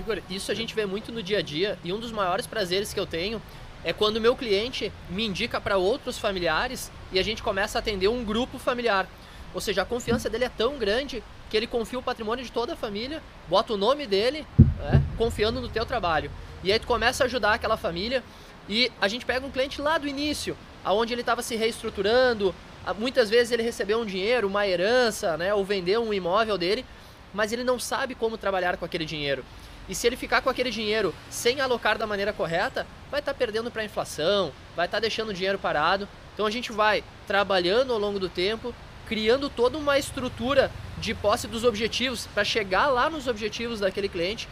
[0.00, 2.92] Igor, isso a gente vê muito no dia a dia e um dos maiores prazeres
[2.92, 3.40] que eu tenho
[3.84, 8.08] é quando meu cliente me indica para outros familiares e a gente começa a atender
[8.08, 9.08] um grupo familiar.
[9.54, 12.72] Ou seja, a confiança dele é tão grande que ele confia o patrimônio de toda
[12.72, 16.30] a família, bota o nome dele, né, confiando no teu trabalho.
[16.64, 18.24] E aí tu começa a ajudar aquela família
[18.68, 22.54] e a gente pega um cliente lá do início, aonde ele estava se reestruturando,
[22.98, 26.84] muitas vezes ele recebeu um dinheiro, uma herança, né, ou vendeu um imóvel dele,
[27.32, 29.44] mas ele não sabe como trabalhar com aquele dinheiro.
[29.88, 33.38] E se ele ficar com aquele dinheiro sem alocar da maneira correta, vai estar tá
[33.38, 36.08] perdendo para a inflação, vai estar tá deixando o dinheiro parado.
[36.34, 38.74] Então a gente vai trabalhando ao longo do tempo,
[39.06, 44.48] criando toda uma estrutura de posse dos objetivos para chegar lá nos objetivos daquele cliente.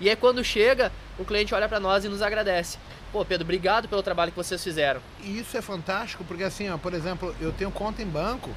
[0.00, 2.76] E é quando chega, o cliente olha para nós e nos agradece.
[3.12, 5.00] Pô, Pedro, obrigado pelo trabalho que vocês fizeram.
[5.22, 8.50] E isso é fantástico, porque assim, ó, por exemplo, eu tenho conta em banco.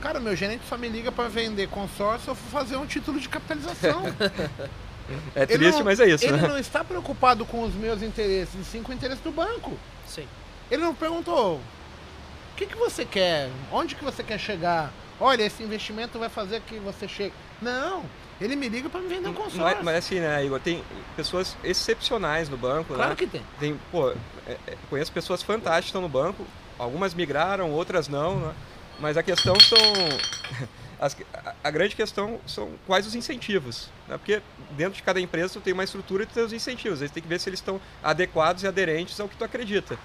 [0.00, 4.02] Cara, meu gerente só me liga para vender consórcio ou fazer um título de capitalização.
[5.34, 6.24] É triste, não, mas é isso.
[6.24, 6.46] Ele né?
[6.46, 9.76] não está preocupado com os meus interesses, e sim com o interesse do banco.
[10.06, 10.24] Sim.
[10.70, 13.50] Ele não perguntou: o que, que você quer?
[13.72, 14.92] Onde que você quer chegar?
[15.18, 17.34] Olha, esse investimento vai fazer que você chegue.
[17.60, 18.04] Não.
[18.40, 19.60] Ele me liga para me vender um consórcio.
[19.60, 20.82] Mas, mas, assim, né, Igor, tem
[21.14, 23.16] pessoas excepcionais no banco, claro né?
[23.16, 23.42] que tem.
[23.58, 24.10] tem pô,
[24.46, 26.46] é, é, conheço pessoas fantásticas no banco.
[26.78, 28.54] Algumas migraram, outras não, né?
[29.00, 29.78] Mas a questão são
[31.00, 31.16] As,
[31.64, 33.88] a, grande questão são quais os incentivos.
[34.06, 34.18] Né?
[34.18, 34.42] Porque
[34.72, 37.00] dentro de cada empresa tu tem uma estrutura e tu tem os incentivos.
[37.00, 39.98] Aí tem que ver se eles estão adequados e aderentes ao que tu acredita.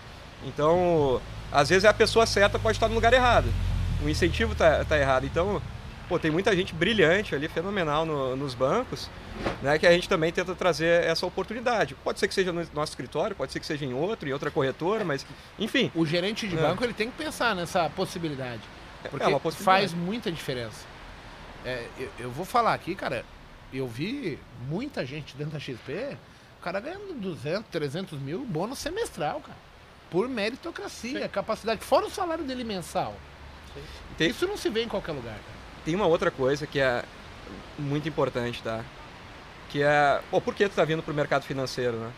[0.46, 1.22] Então,
[1.52, 3.48] às vezes a pessoa certa pode estar no lugar errado.
[4.02, 5.26] O incentivo está tá errado.
[5.26, 5.62] Então,
[6.08, 9.10] pô, tem muita gente brilhante ali, fenomenal no, nos bancos,
[9.62, 11.93] né, que a gente também tenta trazer essa oportunidade.
[12.06, 14.50] Pode ser que seja no nosso escritório, pode ser que seja em outro, em outra
[14.50, 15.26] corretora, mas
[15.60, 15.91] enfim.
[15.93, 16.62] O gerente de é.
[16.62, 18.62] banco ele tem que pensar nessa possibilidade.
[19.10, 20.86] Porque é faz muita diferença.
[21.66, 23.26] É, eu, eu, vou falar aqui, cara,
[23.74, 26.16] eu vi muita gente dentro da XP,
[26.60, 29.58] o cara ganhando 200, 300 mil bônus semestral, cara.
[30.12, 31.28] Por meritocracia, Sim.
[31.30, 33.16] capacidade, fora o salário dele mensal.
[34.18, 35.34] Tem, Isso não se vê em qualquer lugar.
[35.34, 35.58] Cara.
[35.84, 37.03] Tem uma outra coisa que é
[37.78, 38.84] muito importante, tá?
[39.70, 42.12] Que é, pô, por que tu tá vindo pro mercado financeiro, né?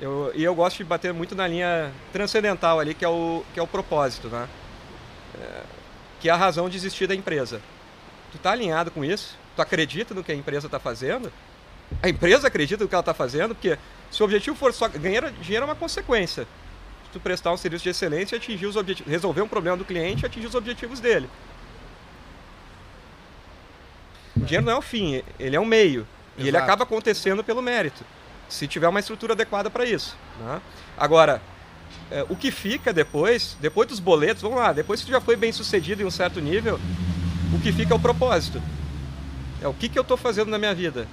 [0.00, 3.60] Eu, e eu gosto de bater muito na linha transcendental ali, que é o, que
[3.60, 4.48] é o propósito, né?
[5.40, 5.62] É,
[6.22, 7.60] que é a razão de existir da empresa.
[8.30, 9.36] Tu está alinhado com isso?
[9.56, 11.32] Tu acredita no que a empresa está fazendo?
[12.00, 13.56] A empresa acredita no que ela está fazendo?
[13.56, 13.76] Porque
[14.08, 16.44] se o objetivo for só ganhar dinheiro é uma consequência.
[17.04, 19.84] Se tu prestar um serviço de excelência e atingir os objetivos, resolver um problema do
[19.84, 21.28] cliente e atingir os objetivos dele.
[24.36, 26.02] O dinheiro não é o fim, ele é um meio.
[26.36, 26.44] Exato.
[26.44, 28.04] E ele acaba acontecendo pelo mérito.
[28.48, 30.16] Se tiver uma estrutura adequada para isso.
[30.38, 30.62] Né?
[30.96, 31.42] Agora,
[32.12, 35.50] é, o que fica depois, depois dos boletos, vamos lá, depois que já foi bem
[35.50, 36.78] sucedido em um certo nível,
[37.54, 38.60] o que fica é o propósito.
[39.62, 41.08] É o que, que eu estou fazendo na minha vida.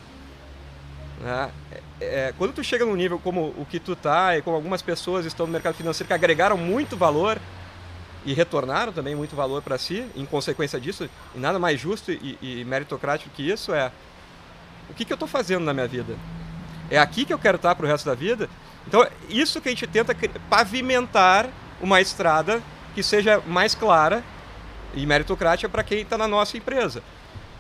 [1.22, 1.52] Né?
[1.72, 4.82] É, é, quando tu chega num nível como o que tu tá e como algumas
[4.82, 7.40] pessoas estão no mercado financeiro que agregaram muito valor
[8.26, 12.38] e retornaram também muito valor para si, em consequência disso, e nada mais justo e,
[12.42, 13.92] e meritocrático que isso é
[14.90, 16.18] o que, que eu estou fazendo na minha vida.
[16.90, 18.50] É aqui que eu quero estar para o resto da vida?
[18.88, 20.16] Então, isso que a gente tenta
[20.50, 21.48] pavimentar
[21.82, 22.62] uma estrada
[22.94, 24.24] que seja mais clara
[24.94, 27.04] e meritocrática para quem está na nossa empresa.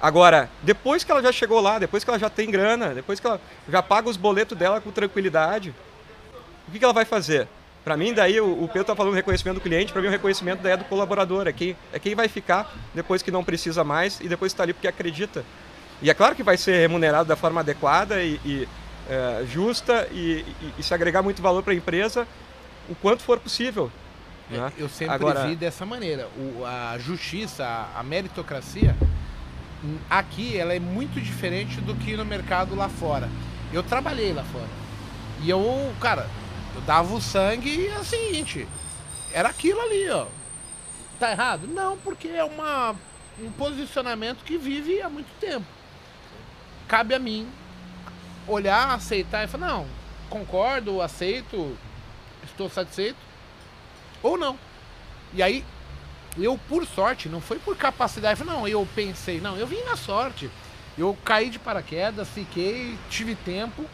[0.01, 3.27] Agora, depois que ela já chegou lá, depois que ela já tem grana, depois que
[3.27, 5.73] ela já paga os boletos dela com tranquilidade,
[6.67, 7.47] o que, que ela vai fazer?
[7.83, 10.61] Para mim, daí, o, Pedro está falando do reconhecimento do cliente, para mim o reconhecimento
[10.61, 14.19] daí é do colaborador, é quem, é quem vai ficar depois que não precisa mais
[14.21, 15.43] e depois está ali porque acredita.
[16.01, 18.67] E é claro que vai ser remunerado da forma adequada e, e
[19.09, 22.27] é, justa e, e, e, se agregar muito valor para a empresa
[22.87, 23.91] o quanto for possível.
[24.51, 24.73] É, né?
[24.77, 25.47] Eu sempre Agora...
[25.47, 26.27] vi dessa maneira.
[26.37, 28.95] O, a justiça, a, a, meritocracia,
[30.09, 33.27] aqui ela é muito diferente do que no mercado lá fora.
[33.73, 34.67] Eu trabalhei lá fora.
[35.41, 36.27] E eu, cara,
[36.75, 38.67] eu dava o sangue e é o seguinte,
[39.33, 40.27] era aquilo ali, ó.
[41.19, 41.67] Tá errado?
[41.67, 42.95] Não, porque é uma,
[43.41, 45.65] um posicionamento que vive há muito tempo.
[46.87, 47.47] Cabe a mim
[48.49, 49.85] olhar, aceitar e falar, não,
[50.29, 51.77] concordo, aceito,
[52.43, 53.17] estou satisfeito,
[54.21, 54.57] ou não.
[55.33, 55.63] E aí,
[56.37, 60.49] eu por sorte, não foi por capacidade, não, eu pensei, não, eu vim na sorte.
[60.97, 63.85] Eu caí de paraquedas, fiquei, tive tempo.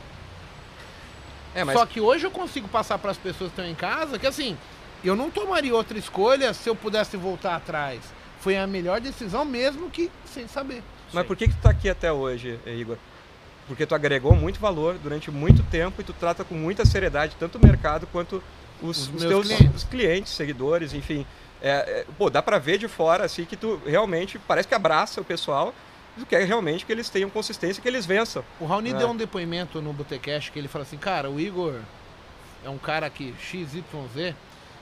[1.53, 1.77] É, mas...
[1.77, 4.57] Só que hoje eu consigo passar para as pessoas que estão em casa que assim,
[5.03, 8.01] eu não tomaria outra escolha se eu pudesse voltar atrás.
[8.39, 10.83] Foi a melhor decisão mesmo que sem saber.
[11.13, 12.97] Mas por que, que tu está aqui até hoje, Igor?
[13.67, 17.57] Porque tu agregou muito valor durante muito tempo e tu trata com muita seriedade tanto
[17.57, 18.43] o mercado quanto
[18.81, 19.75] os, os, os teus clientes.
[19.75, 21.25] Os clientes, seguidores, enfim.
[21.61, 25.21] É, é, pô, dá para ver de fora assim que tu realmente parece que abraça
[25.21, 25.73] o pessoal
[26.17, 28.43] e quer realmente que eles tenham consistência, que eles vençam.
[28.59, 28.93] O Raoni é.
[28.93, 31.79] deu um depoimento no Botecast que ele falou assim, cara, o Igor
[32.63, 33.83] é um cara que XYZ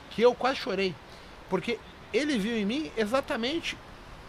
[0.10, 0.96] que eu quase chorei.
[1.50, 1.80] Porque
[2.14, 3.78] ele viu em mim exatamente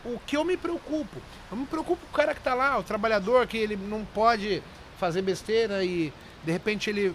[0.05, 1.21] o que eu me preocupo.
[1.51, 4.63] Eu me preocupo com o cara que está lá, o trabalhador, que ele não pode
[4.99, 7.15] fazer besteira e de repente ele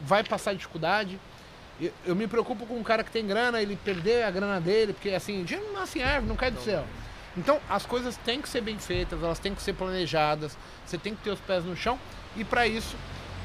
[0.00, 1.18] vai passar dificuldade.
[2.06, 5.10] Eu, me preocupo com um cara que tem grana, ele perder a grana dele, porque
[5.10, 6.84] assim, dinheiro não nasce em árvore, não cai do céu.
[7.36, 10.56] Então as coisas têm que ser bem feitas, elas têm que ser planejadas,
[10.86, 11.98] você tem que ter os pés no chão,
[12.34, 12.96] e para isso,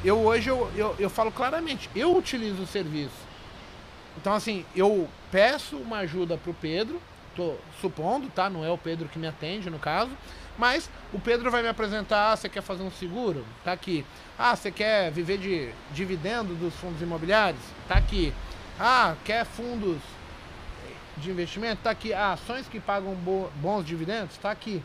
[0.04, 3.32] eu hoje eu, eu, eu falo claramente, eu utilizo o serviço.
[4.18, 7.02] Então assim, eu peço uma ajuda pro Pedro,
[7.36, 8.50] tô supondo, tá?
[8.50, 10.12] Não é o Pedro que me atende no caso,
[10.58, 13.46] mas o Pedro vai me apresentar, ah, você quer fazer um seguro?
[13.64, 14.06] Tá aqui.
[14.38, 17.62] Ah, você quer viver de dividendo dos fundos imobiliários?
[17.88, 18.34] Tá aqui.
[18.80, 19.98] Ah, quer fundos
[21.18, 21.82] de investimento?
[21.84, 22.14] Tá aqui.
[22.14, 23.16] Ah, ações que pagam
[23.56, 24.38] bons dividendos?
[24.38, 24.84] Tá aqui.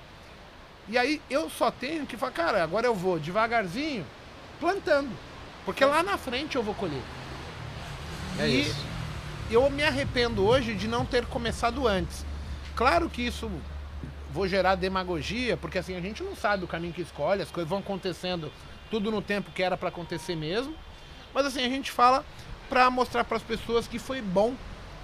[0.88, 4.06] E aí eu só tenho que falar, cara, agora eu vou devagarzinho
[4.60, 5.10] plantando.
[5.64, 7.02] Porque lá na frente eu vou colher.
[8.38, 8.84] É e isso.
[9.50, 12.24] eu me arrependo hoje de não ter começado antes.
[12.76, 13.50] Claro que isso
[14.30, 17.70] vou gerar demagogia, porque assim a gente não sabe o caminho que escolhe, as coisas
[17.70, 18.52] vão acontecendo
[18.90, 20.76] tudo no tempo que era para acontecer mesmo.
[21.32, 22.22] Mas assim a gente fala
[22.68, 24.54] para mostrar para as pessoas que foi bom,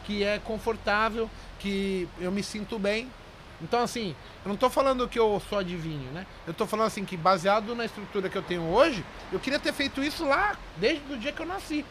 [0.05, 3.11] que é confortável, que eu me sinto bem.
[3.59, 4.15] Então assim,
[4.45, 6.27] eu não estou falando que eu sou adivinho, né?
[6.47, 9.03] Eu estou falando assim que baseado na estrutura que eu tenho hoje,
[9.33, 11.87] eu queria ter feito isso lá desde o dia que eu nasci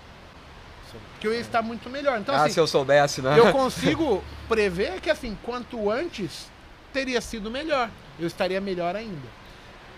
[1.20, 2.20] que eu ia estar muito melhor.
[2.20, 3.38] Então, ah, assim, se eu soubesse, né?
[3.38, 6.50] Eu consigo prever que, assim, quanto antes
[6.92, 7.90] teria sido melhor.
[8.20, 9.28] Eu estaria melhor ainda.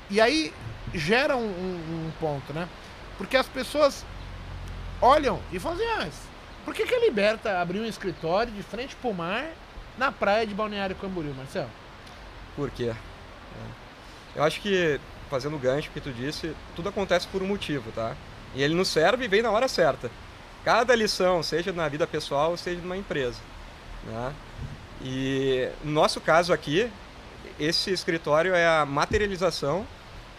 [0.10, 0.54] E aí
[0.94, 2.68] gera um, um, um ponto, né?
[3.18, 4.06] Porque as pessoas
[5.02, 6.08] olham e falam assim, ah,
[6.66, 9.46] por que, que a Liberta abriu um escritório de frente pro mar
[9.98, 11.70] na praia de Balneário Camboriú, Marcelo?
[12.56, 12.94] Por quê?
[12.94, 14.40] É.
[14.40, 18.16] Eu acho que, fazendo o gancho que tu disse, tudo acontece por um motivo, tá?
[18.56, 20.10] E ele nos serve e vem na hora certa.
[20.64, 23.40] Cada lição, seja na vida pessoal, seja numa empresa.
[24.06, 24.34] Né?
[25.04, 26.90] E no nosso caso aqui,
[27.60, 29.86] esse escritório é a materialização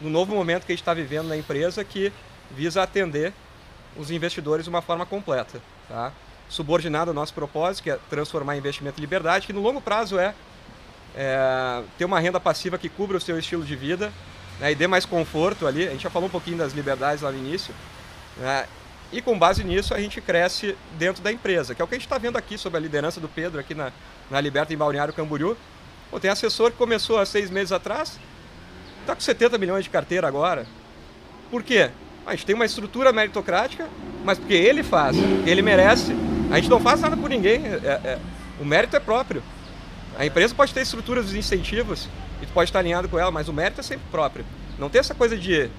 [0.01, 2.12] do novo momento que a gente está vivendo na empresa que
[2.51, 3.33] visa atender
[3.97, 5.61] os investidores de uma forma completa.
[5.89, 6.12] Tá?
[6.49, 10.35] Subordinado ao nosso propósito, que é transformar investimento em liberdade, que no longo prazo é,
[11.14, 14.12] é ter uma renda passiva que cubra o seu estilo de vida
[14.59, 15.87] né, e dê mais conforto ali.
[15.87, 17.75] A gente já falou um pouquinho das liberdades lá no início.
[18.39, 18.66] Né,
[19.15, 21.99] e com base nisso a gente cresce dentro da empresa, que é o que a
[21.99, 23.93] gente está vendo aqui sobre a liderança do Pedro aqui na,
[24.29, 25.57] na Liberta em Balneário Camboriú.
[26.11, 28.19] Pô, tem assessor que começou há seis meses atrás,
[29.01, 30.67] está com 70 milhões de carteira agora.
[31.49, 31.91] Por quê?
[32.27, 33.89] A gente tem uma estrutura meritocrática,
[34.25, 36.12] mas porque ele faz, ele merece.
[36.51, 38.19] A gente não faz nada por ninguém, é, é,
[38.61, 39.45] o mérito é próprio.
[40.19, 42.09] A empresa pode ter estruturas de incentivos
[42.43, 44.45] e tu pode estar alinhado com ela, mas o mérito é sempre próprio.
[44.77, 45.71] Não tem essa coisa de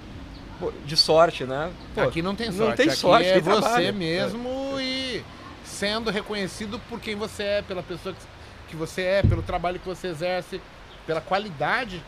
[0.85, 1.71] de sorte, né?
[1.93, 2.69] Pô, aqui não tem sorte.
[2.69, 3.93] Não tem aqui sorte, é você trabalho.
[3.93, 4.49] mesmo
[4.79, 4.83] é.
[4.83, 5.25] e
[5.63, 8.21] sendo reconhecido por quem você é, pela pessoa que,
[8.69, 10.61] que você é, pelo trabalho que você exerce,
[11.05, 12.01] pela qualidade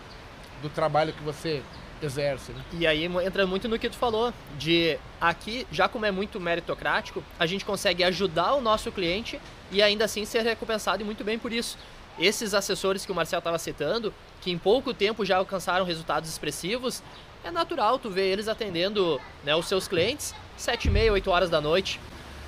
[0.61, 1.61] do trabalho que você
[2.01, 2.51] exerce.
[2.51, 2.61] Né?
[2.73, 7.23] E aí entra muito no que tu falou, de aqui, já como é muito meritocrático,
[7.39, 9.39] a gente consegue ajudar o nosso cliente
[9.71, 11.77] e ainda assim ser recompensado e muito bem por isso.
[12.19, 17.03] Esses assessores que o Marcel estava citando, que em pouco tempo já alcançaram resultados expressivos,
[17.43, 21.49] é natural tu ver eles atendendo né, os seus clientes sete e meia, oito horas
[21.49, 21.99] da noite.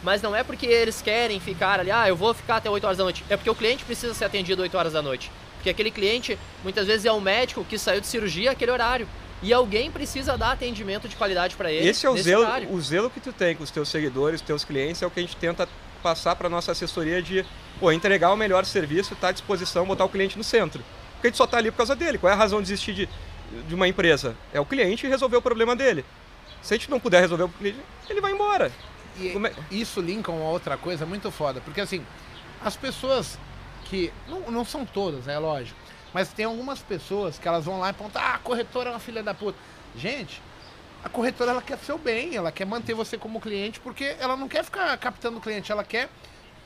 [0.04, 2.98] Mas não é porque eles querem ficar ali, ah, eu vou ficar até 8 horas
[2.98, 3.24] da noite.
[3.30, 5.30] É porque o cliente precisa ser atendido 8 horas da noite.
[5.56, 9.06] Porque aquele cliente, muitas vezes, é o médico que saiu de cirurgia aquele horário.
[9.44, 11.88] E alguém precisa dar atendimento de qualidade para ele.
[11.88, 14.64] Esse é o zelo, o zelo que tu tem com os teus seguidores, os teus
[14.64, 15.68] clientes, é o que a gente tenta
[16.02, 17.46] passar para nossa assessoria de
[17.78, 20.82] pô, entregar o melhor serviço, estar tá à disposição, botar o cliente no centro.
[21.14, 22.18] Porque a gente só está ali por causa dele.
[22.18, 23.10] Qual é a razão de existir de,
[23.68, 24.36] de uma empresa?
[24.54, 26.06] É o cliente resolver o problema dele.
[26.62, 27.80] Se a gente não puder resolver o cliente,
[28.10, 28.72] ele vai embora.
[29.18, 29.54] E é?
[29.72, 32.06] isso linka uma outra coisa muito foda, porque assim,
[32.60, 33.40] as pessoas
[33.86, 34.14] que.
[34.28, 35.80] Não, não são todas, é lógico.
[36.14, 39.00] Mas tem algumas pessoas que elas vão lá e apontam, ah, a corretora é uma
[39.00, 39.58] filha da puta.
[39.96, 40.42] Gente,
[41.04, 44.50] A corretora ela quer seu bem, ela quer manter você como cliente, porque ela não
[44.50, 46.10] quer ficar captando o cliente, ela quer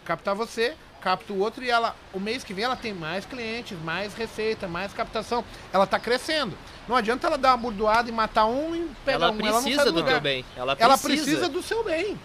[0.04, 3.78] captar você, capta o outro e ela, o mês que vem ela tem mais clientes,
[3.84, 5.44] mais receita, mais captação.
[5.74, 6.58] Ela está crescendo.
[6.88, 9.38] Não adianta ela dar uma burdoada e matar um e pegar ela um.
[9.38, 10.46] Precisa ela do, do teu bem.
[10.56, 10.86] Ela precisa.
[10.86, 12.18] ela precisa do seu bem.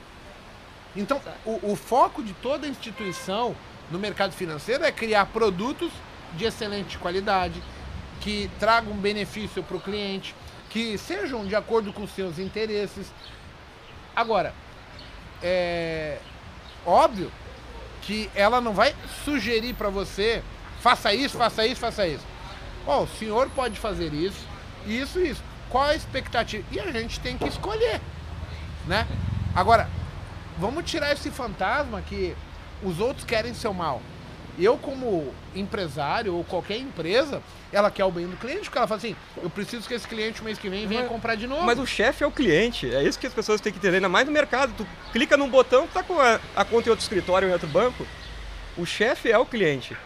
[0.95, 3.55] Então, o, o, foco de toda instituição
[3.91, 5.91] no mercado financeiro é criar produtos
[6.35, 7.61] de excelente qualidade,
[8.21, 10.35] que tragam benefício para o cliente,
[10.71, 13.13] que sejam de acordo com seus interesses.
[14.15, 14.55] Agora,
[15.43, 16.19] é
[16.87, 17.31] óbvio
[18.09, 20.43] que ela não vai sugerir para você
[20.81, 22.25] faça isso, faça isso, faça isso.
[22.87, 24.47] Oh, o senhor pode fazer isso,
[24.87, 25.43] isso, isso.
[25.69, 26.65] Qual a expectativa?
[26.73, 28.01] E a gente tem que escolher,
[28.87, 29.07] né?
[29.55, 29.91] Agora,
[30.57, 32.35] vamos tirar esse fantasma que
[32.83, 34.01] os outros querem seu mal.
[34.59, 37.41] Eu, como empresário ou qualquer empresa,
[37.73, 40.41] ela quer o bem do cliente, porque ela fala assim: eu preciso que esse cliente,
[40.41, 41.63] o mês que vem, venha mas, comprar de novo.
[41.63, 44.09] Mas o chefe é o cliente, é isso que as pessoas têm que entender, ainda
[44.09, 44.73] mais no mercado.
[44.77, 47.69] Tu clica num botão, tu tá com a, a conta em outro escritório, em outro
[47.69, 48.05] banco.
[48.77, 49.97] O chefe é o cliente.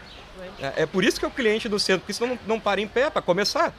[0.59, 2.79] É, é, por isso que é o cliente do centro, porque senão não, não para
[2.79, 3.73] em pé para começar.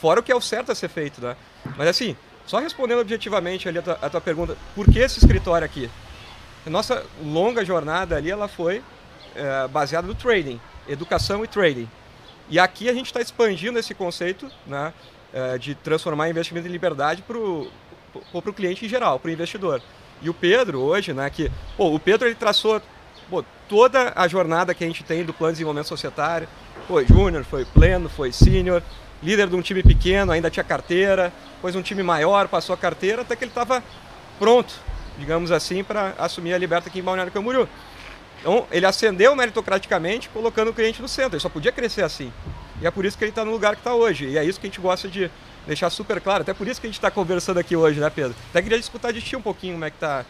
[0.00, 1.36] Fora o que é o certo a ser feito, né?
[1.76, 5.64] Mas assim, só respondendo objetivamente ali a tua, a tua pergunta, por que esse escritório
[5.64, 5.90] aqui?
[6.66, 8.82] A nossa longa jornada ali, ela foi
[9.34, 11.88] é, baseada no trading, educação e trading.
[12.48, 14.92] E aqui a gente está expandindo esse conceito né,
[15.32, 19.80] é, de transformar investimento em liberdade para o cliente em geral, para o investidor.
[20.20, 22.82] E o Pedro hoje, né, que pô, o Pedro ele traçou
[23.28, 26.48] pô, toda a jornada que a gente tem do plano de desenvolvimento societário.
[26.88, 28.82] Foi júnior, foi pleno, foi sênior,
[29.22, 33.22] líder de um time pequeno, ainda tinha carteira, depois um time maior, passou a carteira,
[33.22, 33.82] até que ele estava
[34.38, 34.74] pronto,
[35.18, 37.68] digamos assim, para assumir a Liberta aqui em Balneário Camboriú.
[38.40, 41.34] Então, ele ascendeu meritocraticamente, colocando o cliente no centro.
[41.34, 42.32] Ele só podia crescer assim.
[42.80, 44.26] E é por isso que ele está no lugar que está hoje.
[44.26, 45.30] E é isso que a gente gosta de
[45.66, 46.42] deixar super claro.
[46.42, 48.34] Até por isso que a gente está conversando aqui hoje, né, Pedro?
[48.48, 50.24] Até queria discutir de ti um pouquinho como é que está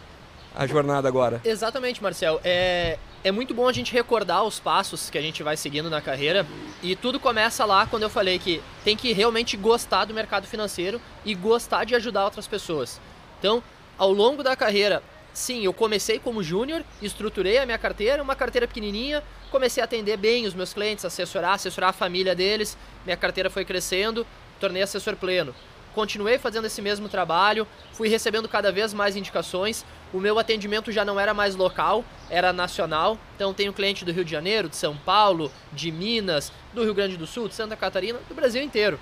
[0.55, 1.41] a jornada agora.
[1.45, 2.41] Exatamente, Marcel.
[2.43, 6.01] É, é muito bom a gente recordar os passos que a gente vai seguindo na
[6.01, 6.45] carreira.
[6.83, 11.01] E tudo começa lá quando eu falei que tem que realmente gostar do mercado financeiro
[11.25, 13.01] e gostar de ajudar outras pessoas.
[13.39, 13.63] Então,
[13.97, 15.03] ao longo da carreira,
[15.33, 20.17] sim, eu comecei como júnior, estruturei a minha carteira, uma carteira pequenininha, comecei a atender
[20.17, 24.27] bem os meus clientes, assessorar, assessorar a família deles, minha carteira foi crescendo,
[24.59, 25.55] tornei assessor pleno.
[25.95, 29.85] Continuei fazendo esse mesmo trabalho, fui recebendo cada vez mais indicações.
[30.13, 33.19] O meu atendimento já não era mais local, era nacional.
[33.35, 37.17] Então tenho cliente do Rio de Janeiro, de São Paulo, de Minas, do Rio Grande
[37.17, 39.01] do Sul, de Santa Catarina, do Brasil inteiro.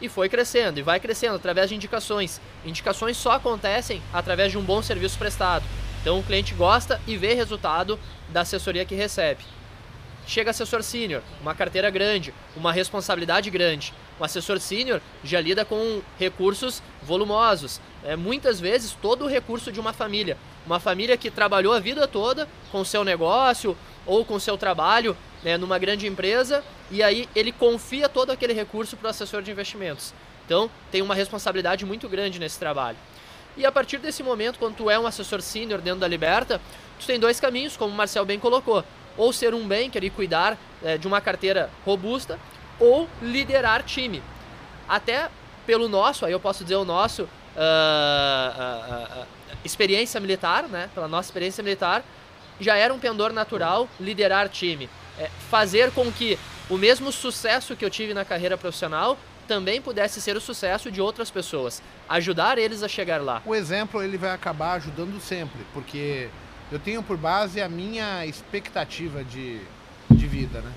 [0.00, 2.40] E foi crescendo e vai crescendo através de indicações.
[2.64, 5.64] Indicações só acontecem através de um bom serviço prestado.
[6.00, 7.98] Então o cliente gosta e vê resultado
[8.30, 9.44] da assessoria que recebe.
[10.26, 13.92] Chega assessor sênior, uma carteira grande, uma responsabilidade grande.
[14.18, 17.80] O assessor sênior já lida com recursos volumosos.
[18.04, 20.36] É, muitas vezes todo o recurso de uma família.
[20.64, 23.76] Uma família que trabalhou a vida toda com seu negócio
[24.06, 28.96] ou com seu trabalho né, numa grande empresa e aí ele confia todo aquele recurso
[28.96, 30.12] para o assessor de investimentos.
[30.44, 32.96] Então tem uma responsabilidade muito grande nesse trabalho.
[33.56, 36.60] E a partir desse momento, quando tu é um assessor sênior dentro da Liberta,
[36.98, 38.84] tu tem dois caminhos, como o Marcel bem colocou.
[39.16, 42.38] Ou ser um banker e cuidar é, de uma carteira robusta,
[42.78, 44.22] ou liderar time.
[44.88, 45.28] Até
[45.66, 47.28] pelo nosso, aí eu posso dizer o nosso, uh,
[47.58, 49.26] uh, uh,
[49.64, 50.88] experiência militar, né?
[50.94, 52.02] Pela nossa experiência militar,
[52.58, 54.88] já era um pendor natural liderar time.
[55.20, 56.38] É, fazer com que
[56.70, 60.98] o mesmo sucesso que eu tive na carreira profissional também pudesse ser o sucesso de
[60.98, 63.42] outras pessoas, ajudar eles a chegar lá.
[63.44, 66.28] O exemplo ele vai acabar ajudando sempre, porque
[66.72, 69.60] eu tenho por base a minha expectativa de,
[70.10, 70.72] de vida, né?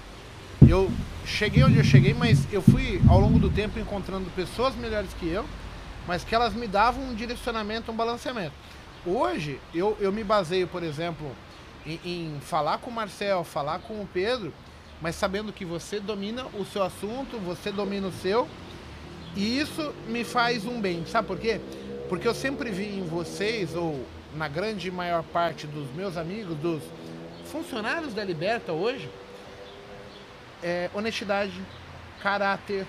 [0.68, 0.91] Eu
[1.26, 5.30] cheguei onde eu cheguei, mas eu fui ao longo do tempo encontrando pessoas melhores que
[5.30, 5.46] eu,
[6.06, 8.56] mas que elas me davam um direcionamento, um balanceamento.
[9.06, 11.32] Hoje eu, eu me baseio, por exemplo,
[11.86, 14.54] em, em falar com o Marcel, falar com o Pedro,
[15.02, 18.48] mas sabendo que você domina o seu assunto, você domina o seu,
[19.36, 21.06] e isso me faz um bem.
[21.06, 21.60] Sabe por quê?
[22.08, 24.06] Porque eu sempre vi em vocês, ou
[24.36, 26.84] na grande maior parte dos meus amigos, dos
[27.46, 29.10] funcionários da Liberta hoje,
[30.64, 31.54] é, honestidade,
[32.22, 32.86] caráter.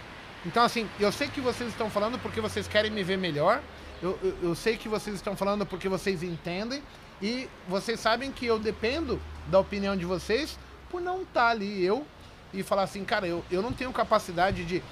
[0.47, 3.61] Então, assim, eu sei que vocês estão falando porque vocês querem me ver melhor.
[4.03, 6.83] Eu, eu, eu sei que vocês estão falando porque vocês entendem.
[7.23, 10.59] E vocês sabem que eu dependo da opinião de vocês
[10.91, 12.07] por não estar tá ali eu
[12.53, 14.83] e falar assim, cara, eu, eu não tenho capacidade de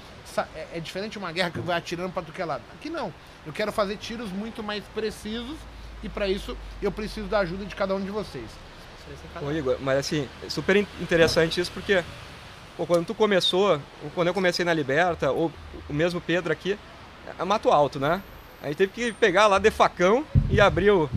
[0.55, 2.63] é, é diferente uma guerra que vai atirando para tu que é lado.
[2.75, 3.13] Aqui não.
[3.47, 5.57] Eu quero fazer tiros muito mais precisos
[6.03, 8.47] e para isso eu preciso da ajuda de cada um de vocês.
[9.41, 12.05] Ô Igor, mas assim, super interessante isso porque
[12.77, 13.81] pô, quando tu começou,
[14.15, 15.53] quando eu comecei na Liberta, ou
[15.89, 16.79] o mesmo Pedro aqui,
[17.39, 18.23] é mato alto, né?
[18.63, 21.11] A gente teve que pegar lá de facão e abrir, o,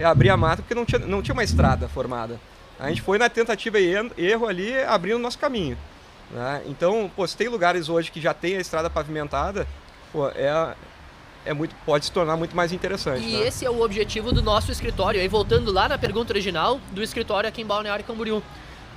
[0.00, 2.40] e abrir a mata, porque não tinha, não tinha uma estrada formada.
[2.78, 5.76] A gente foi na tentativa e erro ali, abrindo o nosso caminho.
[6.30, 6.62] Né?
[6.66, 9.68] Então, pô, se tem lugares hoje que já tem a estrada pavimentada,
[10.10, 10.74] pô, é,
[11.44, 13.22] é muito, pode se tornar muito mais interessante.
[13.22, 13.46] E né?
[13.46, 15.20] esse é o objetivo do nosso escritório.
[15.20, 18.42] Aí voltando lá na pergunta original do escritório aqui em Balneário Camboriú.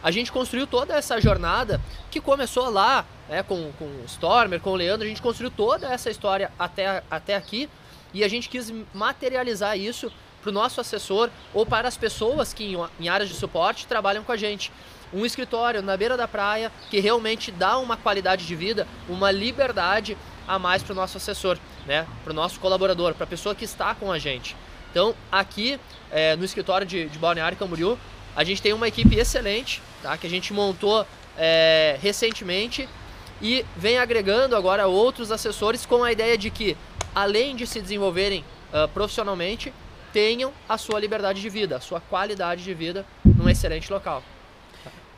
[0.01, 4.69] A gente construiu toda essa jornada que começou lá né, com, com o Stormer, com
[4.69, 7.69] o Leandro, a gente construiu toda essa história até, até aqui
[8.13, 10.09] e a gente quis materializar isso
[10.43, 14.23] para o nosso assessor ou para as pessoas que em, em áreas de suporte trabalham
[14.23, 14.71] com a gente
[15.13, 20.17] um escritório na beira da praia que realmente dá uma qualidade de vida, uma liberdade
[20.47, 22.05] a mais para o nosso assessor, né?
[22.23, 24.55] para o nosso colaborador, para a pessoa que está com a gente.
[24.91, 25.79] Então, aqui
[26.11, 27.97] é, no escritório de, de Balneário Camboriú,
[28.35, 30.17] a gente tem uma equipe excelente, tá?
[30.17, 31.05] que a gente montou
[31.37, 32.89] é, recentemente
[33.41, 36.77] e vem agregando agora outros assessores com a ideia de que,
[37.13, 39.73] além de se desenvolverem uh, profissionalmente,
[40.13, 44.23] tenham a sua liberdade de vida, a sua qualidade de vida num excelente local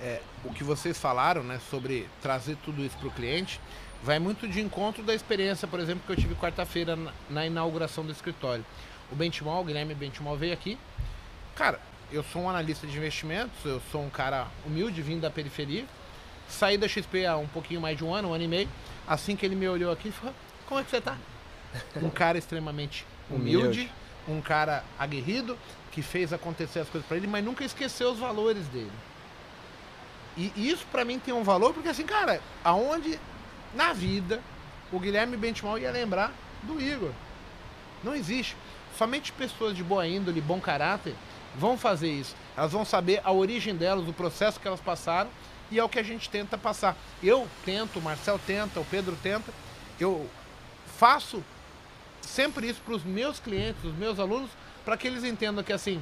[0.01, 3.59] é, o que vocês falaram, né, sobre trazer tudo isso para o cliente,
[4.03, 8.05] vai muito de encontro da experiência, por exemplo, que eu tive quarta-feira na, na, inauguração
[8.05, 8.65] do escritório.
[9.11, 10.77] O Benchimol, o Guilherme Benchimol veio aqui.
[11.55, 11.79] Cara,
[12.11, 15.85] eu sou um analista de investimentos, eu sou um cara humilde, vindo da periferia.
[16.47, 18.69] Saí da XP há um pouquinho mais de um ano, um ano e meio.
[19.07, 20.35] Assim que ele me olhou aqui, ele falou:
[20.67, 21.17] Como é que você tá?
[22.01, 23.91] Um cara extremamente humilde, humilde.
[24.27, 25.57] Um cara aguerrido,
[25.91, 28.91] que fez acontecer as coisas para ele, mas nunca esqueceu os valores dele.
[30.37, 33.19] E isso para mim tem um valor, porque assim, cara, aonde
[33.73, 34.41] na vida
[34.91, 37.11] o Guilherme Benchimol ia lembrar do Igor?
[38.03, 38.57] Não existe.
[38.97, 41.15] Somente pessoas de boa índole, bom caráter,
[41.57, 42.35] vão fazer isso.
[42.55, 45.29] Elas vão saber a origem delas, o processo que elas passaram,
[45.71, 46.95] e é o que a gente tenta passar.
[47.23, 49.51] Eu tento, o Marcel tenta, o Pedro tenta.
[49.99, 50.29] Eu
[50.97, 51.43] faço
[52.25, 54.49] sempre isso para os meus clientes, os meus alunos,
[54.83, 56.01] para que eles entendam que assim,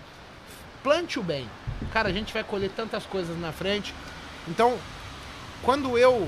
[0.81, 1.49] plante o bem.
[1.91, 3.93] Cara, a gente vai colher tantas coisas na frente.
[4.47, 4.77] Então,
[5.61, 6.27] quando eu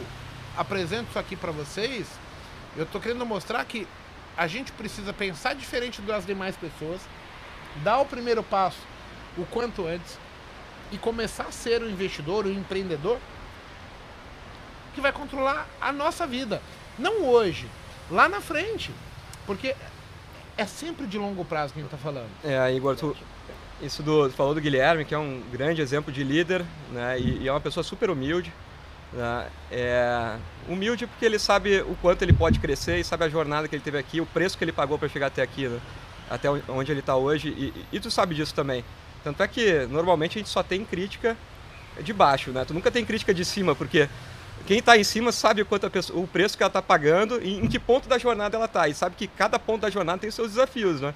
[0.58, 2.08] apresento isso aqui para vocês,
[2.76, 3.88] eu estou querendo mostrar que
[4.38, 7.02] a gente precisa pensar diferente das demais pessoas,
[7.84, 8.80] dar o primeiro passo
[9.38, 10.18] o quanto antes
[10.91, 13.20] e começar a ser o um investidor, o um empreendedor
[14.93, 16.62] que vai controlar a nossa vida.
[16.98, 17.70] Não hoje,
[18.10, 18.91] lá na frente.
[19.46, 19.76] Porque
[20.58, 22.30] é sempre de longo prazo que a gente está falando.
[22.43, 23.16] É, Igor, tu,
[23.82, 27.20] isso do, falou do Guilherme, que é um grande exemplo de líder, né?
[27.20, 28.52] E, e é uma pessoa super humilde.
[29.12, 29.48] Né?
[29.72, 30.38] É
[30.68, 33.84] humilde porque ele sabe o quanto ele pode crescer e sabe a jornada que ele
[33.84, 35.80] teve aqui, o preço que ele pagou para chegar até aqui, né?
[36.30, 37.50] até onde ele está hoje.
[37.50, 38.84] E, e, tu sabe disso também.
[39.24, 41.38] Tanto é que normalmente a gente só tem crítica
[42.02, 42.66] de baixo, né?
[42.66, 44.10] Tu nunca tem crítica de cima, porque
[44.66, 47.58] quem está em cima sabe o, quanto pessoa, o preço que ela está pagando e
[47.58, 48.88] em que ponto da jornada ela está.
[48.88, 51.14] E sabe que cada ponto da jornada tem seus desafios, né?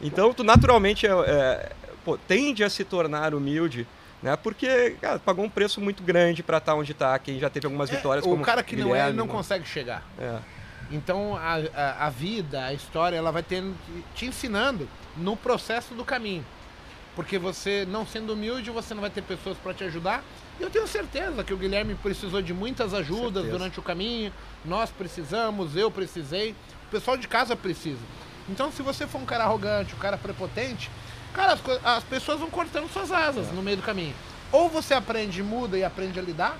[0.00, 1.72] Então, tu naturalmente é, é,
[2.04, 3.86] pô, tende a se tornar humilde,
[4.22, 4.36] né?
[4.36, 7.18] Porque cara, pagou um preço muito grande para estar tá onde está.
[7.18, 8.24] Quem já teve algumas é, vitórias.
[8.26, 10.02] O cara que Guilherme, não é, ele não consegue chegar.
[10.18, 10.38] É.
[10.90, 13.74] Então a, a, a, vida, a história, ela vai tendo,
[14.14, 16.44] te ensinando no processo do caminho.
[17.16, 20.22] Porque você, não sendo humilde, você não vai ter pessoas para te ajudar.
[20.58, 24.32] E eu tenho certeza que o Guilherme precisou de muitas ajudas durante o caminho.
[24.64, 26.54] Nós precisamos, eu precisei,
[26.86, 28.00] o pessoal de casa precisa.
[28.48, 30.90] Então, se você for um cara arrogante, um cara prepotente,
[31.34, 33.52] Cara, as, as pessoas vão cortando suas asas é.
[33.52, 34.14] no meio do caminho.
[34.52, 36.56] Ou você aprende, muda e aprende a lidar,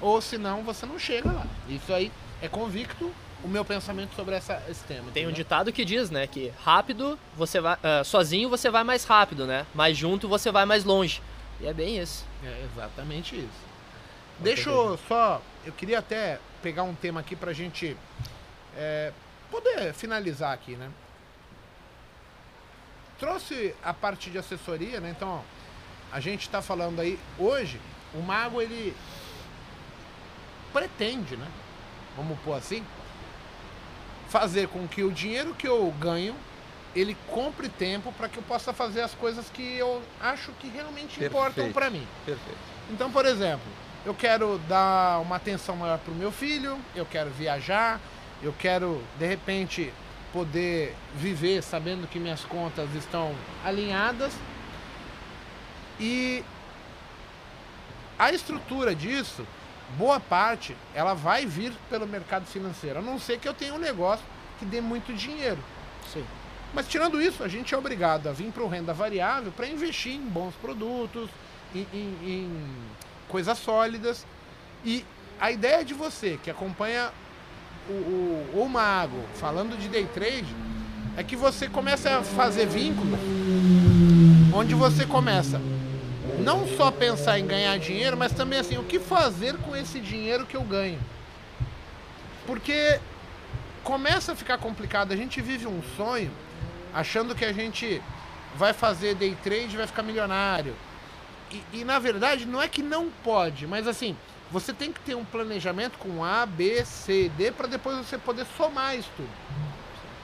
[0.00, 1.46] ou senão você não chega lá.
[1.68, 2.10] Isso aí
[2.40, 3.12] é convicto
[3.44, 5.02] o meu pensamento sobre essa, esse tema.
[5.02, 5.30] Tem entendeu?
[5.30, 9.46] um ditado que diz, né, que rápido você vai, uh, sozinho você vai mais rápido,
[9.46, 9.66] né?
[9.74, 11.22] Mas junto você vai mais longe.
[11.60, 12.24] E é bem isso.
[12.44, 13.68] É exatamente isso.
[14.38, 17.96] Deixa eu só, eu queria até pegar um tema aqui pra gente
[18.76, 19.12] é,
[19.50, 20.90] poder finalizar aqui, né?
[23.18, 25.10] trouxe a parte de assessoria, né?
[25.10, 25.42] Então,
[26.12, 27.80] a gente está falando aí hoje,
[28.14, 28.94] o mago ele
[30.72, 31.46] pretende, né?
[32.16, 32.84] Vamos pôr assim,
[34.28, 36.34] fazer com que o dinheiro que eu ganho
[36.94, 41.18] ele compre tempo para que eu possa fazer as coisas que eu acho que realmente
[41.18, 41.30] Perfeito.
[41.32, 42.06] importam para mim.
[42.24, 42.58] Perfeito.
[42.90, 43.66] Então, por exemplo,
[44.04, 48.00] eu quero dar uma atenção maior para o meu filho, eu quero viajar,
[48.42, 49.92] eu quero de repente
[50.32, 53.34] poder viver sabendo que minhas contas estão
[53.64, 54.32] alinhadas.
[56.00, 56.44] E
[58.18, 59.46] a estrutura disso,
[59.96, 63.78] boa parte, ela vai vir pelo mercado financeiro, a não ser que eu tenha um
[63.78, 64.24] negócio
[64.58, 65.62] que dê muito dinheiro.
[66.12, 66.24] Sim.
[66.74, 70.12] Mas tirando isso, a gente é obrigado a vir para o renda variável para investir
[70.12, 71.30] em bons produtos,
[71.74, 72.66] em, em, em
[73.28, 74.26] coisas sólidas.
[74.84, 75.04] E
[75.40, 77.10] a ideia de você que acompanha
[77.88, 80.54] o, o, o Mago falando de day trade
[81.16, 83.18] é que você começa a fazer vínculos
[84.54, 85.60] onde você começa
[86.38, 90.46] não só pensar em ganhar dinheiro, mas também assim, o que fazer com esse dinheiro
[90.46, 90.98] que eu ganho?
[92.46, 93.00] Porque
[93.82, 95.12] começa a ficar complicado.
[95.12, 96.30] A gente vive um sonho
[96.94, 98.02] achando que a gente
[98.56, 100.74] vai fazer day trade vai ficar milionário.
[101.50, 104.16] E, e, na verdade não é que não pode, mas assim,
[104.50, 108.46] você tem que ter um planejamento com A, B, C, D para depois você poder
[108.56, 109.30] somar isso tudo.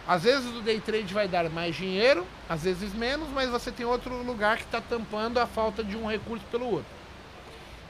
[0.07, 3.87] Às vezes o day trade vai dar mais dinheiro, às vezes menos, mas você tem
[3.87, 6.93] outro lugar que está tampando a falta de um recurso pelo outro.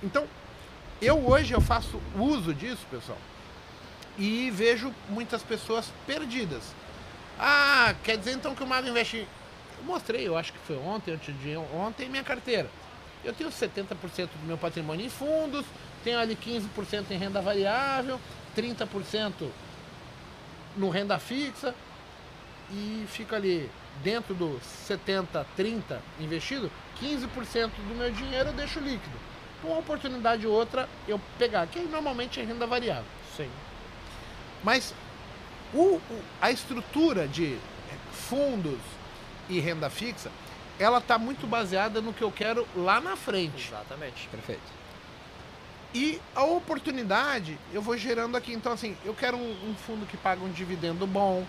[0.01, 0.25] Então,
[1.03, 3.19] eu hoje eu faço uso disso, pessoal,
[4.17, 6.63] e vejo muitas pessoas perdidas.
[7.39, 9.27] Ah, quer dizer então que o Mago investe.
[9.79, 12.71] Eu mostrei, eu acho que foi ontem, antes de ontem, minha carteira.
[13.25, 15.65] Eu tenho 70% do meu patrimônio em fundos,
[16.03, 18.21] tenho ali 15% em renda variável,
[18.57, 19.51] 30%
[20.77, 21.75] no renda fixa,
[22.71, 23.71] e fica ali
[24.03, 26.71] dentro do 70, 30 investido,
[27.01, 29.17] 15% do meu dinheiro eu deixo líquido.
[29.63, 33.05] Uma oportunidade ou outra eu pegar, que normalmente é renda variável.
[33.37, 33.49] Sim.
[34.63, 34.95] Mas
[35.75, 37.59] o, o, a estrutura de
[38.13, 38.79] fundos
[39.49, 40.31] e renda fixa,
[40.79, 43.69] ela está muito baseada no que eu quero lá na frente.
[43.69, 44.29] Exatamente.
[44.29, 44.85] Perfeito.
[45.95, 48.53] E a oportunidade eu vou gerando aqui.
[48.53, 51.47] Então, assim, eu quero um, um fundo que paga um dividendo bom,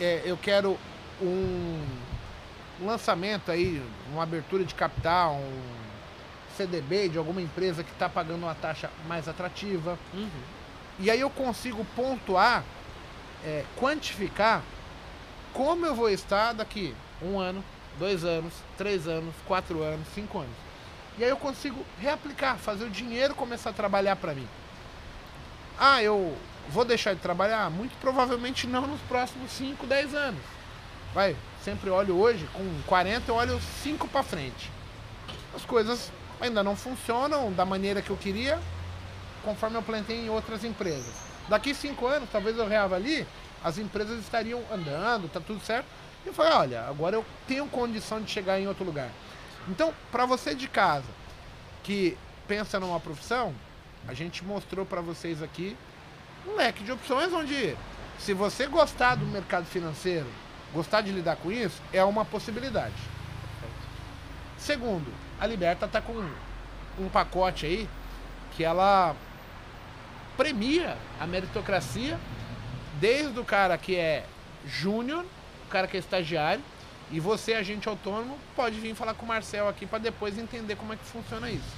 [0.00, 0.78] é, eu quero
[1.20, 1.86] um,
[2.80, 5.78] um lançamento aí, uma abertura de capital, um
[6.56, 9.98] CDB de alguma empresa que está pagando uma taxa mais atrativa.
[10.14, 10.28] Uhum.
[10.98, 12.64] E aí eu consigo pontuar,
[13.44, 14.62] é, quantificar
[15.52, 17.64] como eu vou estar daqui um ano,
[17.98, 20.56] dois anos, três anos, quatro anos, cinco anos.
[21.18, 24.48] E aí eu consigo reaplicar, fazer o dinheiro começar a trabalhar para mim.
[25.78, 26.36] Ah, eu
[26.70, 27.70] Vou deixar de trabalhar?
[27.70, 30.42] Muito provavelmente não nos próximos 5, 10 anos.
[31.14, 31.34] Vai,
[31.64, 34.70] sempre olho hoje, com 40 eu olho 5 para frente.
[35.56, 38.60] As coisas ainda não funcionam da maneira que eu queria,
[39.42, 41.27] conforme eu plantei em outras empresas.
[41.48, 43.26] Daqui 5 anos, talvez eu reavalie,
[43.64, 45.86] as empresas estariam andando, tá tudo certo.
[46.24, 49.10] E eu falei, olha, agora eu tenho condição de chegar em outro lugar.
[49.68, 51.06] Então, para você de casa
[51.82, 53.54] que pensa numa profissão,
[54.06, 55.76] a gente mostrou para vocês aqui
[56.46, 57.76] um leque de opções onde,
[58.18, 60.26] se você gostar do mercado financeiro,
[60.72, 62.94] gostar de lidar com isso, é uma possibilidade.
[64.56, 66.12] Segundo, a Liberta está com
[66.98, 67.88] um pacote aí
[68.56, 69.14] que ela
[70.38, 72.16] premia a meritocracia
[73.00, 74.24] desde o cara que é
[74.64, 75.24] júnior,
[75.66, 76.62] o cara que é estagiário,
[77.10, 80.92] e você, agente autônomo, pode vir falar com o Marcel aqui para depois entender como
[80.92, 81.76] é que funciona isso.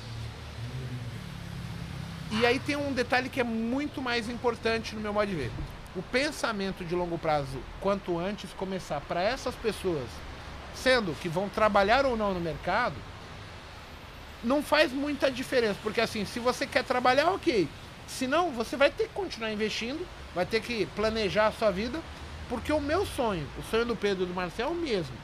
[2.32, 5.50] E aí tem um detalhe que é muito mais importante no meu modo de ver.
[5.96, 10.08] O pensamento de longo prazo, quanto antes começar para essas pessoas,
[10.74, 12.96] sendo que vão trabalhar ou não no mercado,
[14.44, 17.68] não faz muita diferença, porque assim, se você quer trabalhar, ok.
[18.10, 22.00] Se não, você vai ter que continuar investindo, vai ter que planejar a sua vida,
[22.48, 25.14] porque o meu sonho, o sonho do Pedro e do Marcel é o mesmo.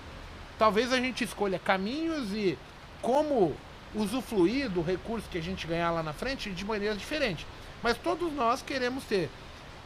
[0.58, 2.56] Talvez a gente escolha caminhos e
[3.02, 3.54] como
[3.94, 7.46] usufruir do recurso que a gente ganhar lá na frente de maneira diferente.
[7.82, 9.28] Mas todos nós queremos ter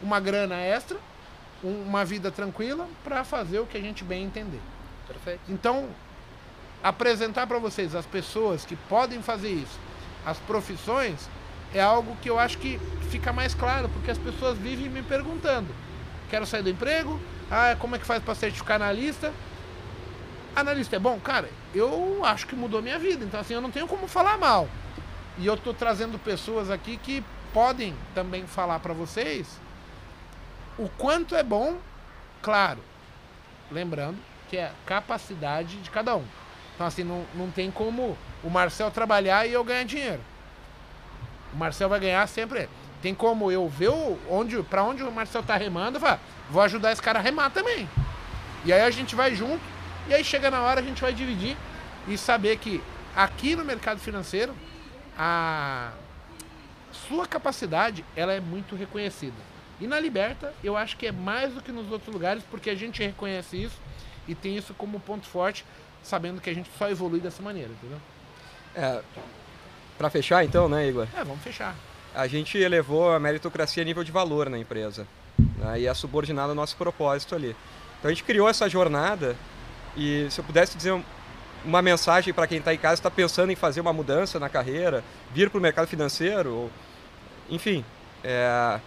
[0.03, 0.99] uma grana extra,
[1.65, 4.61] um, uma vida tranquila para fazer o que a gente bem entender.
[5.07, 5.41] Perfeito.
[5.49, 5.89] Então,
[6.83, 9.79] apresentar para vocês as pessoas que podem fazer isso,
[10.25, 11.29] as profissões,
[11.75, 12.79] é algo que eu acho que
[13.11, 15.69] fica mais claro, porque as pessoas vivem me perguntando:
[16.29, 17.21] quero sair do emprego?
[17.51, 19.33] Ah, como é que faz para certificar analista?
[20.55, 21.19] Analista é bom?
[21.21, 23.25] Cara, eu acho que mudou minha vida.
[23.25, 24.69] Então, assim, eu não tenho como falar mal.
[25.39, 29.59] E eu tô trazendo pessoas aqui que podem também falar para vocês
[30.79, 31.77] o quanto é bom,
[32.41, 32.79] claro,
[33.71, 34.19] lembrando
[34.49, 36.25] que é capacidade de cada um.
[36.75, 40.21] Então, assim, não, não tem como o Marcel trabalhar e eu ganhar dinheiro.
[41.53, 42.69] O Marcel vai ganhar sempre.
[43.03, 43.91] Tem como eu ver
[44.29, 46.21] onde, para onde o Marcel tá remando e falar,
[46.51, 47.89] vou ajudar esse cara a remar também.
[48.65, 49.63] E aí a gente vai junto
[50.09, 51.57] e aí chega na hora a gente vai dividir
[52.07, 52.83] e saber que
[53.17, 54.55] aqui no mercado financeiro
[55.17, 55.93] a
[56.93, 59.37] sua capacidade ela é muito reconhecida.
[59.81, 62.75] E na Liberta eu acho que é mais do que nos outros lugares porque a
[62.75, 63.79] gente reconhece isso
[64.29, 65.65] e tem isso como ponto forte,
[66.03, 67.99] sabendo que a gente só evolui dessa maneira, entendeu?
[68.75, 69.03] É,
[70.01, 71.07] para fechar então, né, Igor?
[71.15, 71.77] É, vamos fechar.
[72.15, 75.07] A gente elevou a meritocracia a nível de valor na empresa.
[75.59, 77.55] Né, e é subordinado ao nosso propósito ali.
[77.99, 79.37] Então a gente criou essa jornada
[79.95, 80.99] e se eu pudesse dizer
[81.63, 85.05] uma mensagem para quem está em casa está pensando em fazer uma mudança na carreira,
[85.35, 86.71] vir para o mercado financeiro, ou,
[87.51, 87.85] enfim,
[88.25, 88.81] é,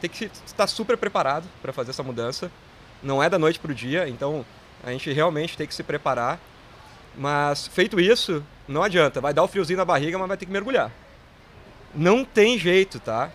[0.00, 2.50] tem que estar super preparado para fazer essa mudança.
[3.04, 4.44] não é da noite para o dia, então
[4.82, 6.40] a gente realmente tem que se preparar.
[7.18, 10.52] Mas feito isso, não adianta, vai dar o friozinho na barriga, mas vai ter que
[10.52, 10.90] mergulhar.
[11.94, 13.30] Não tem jeito, tá?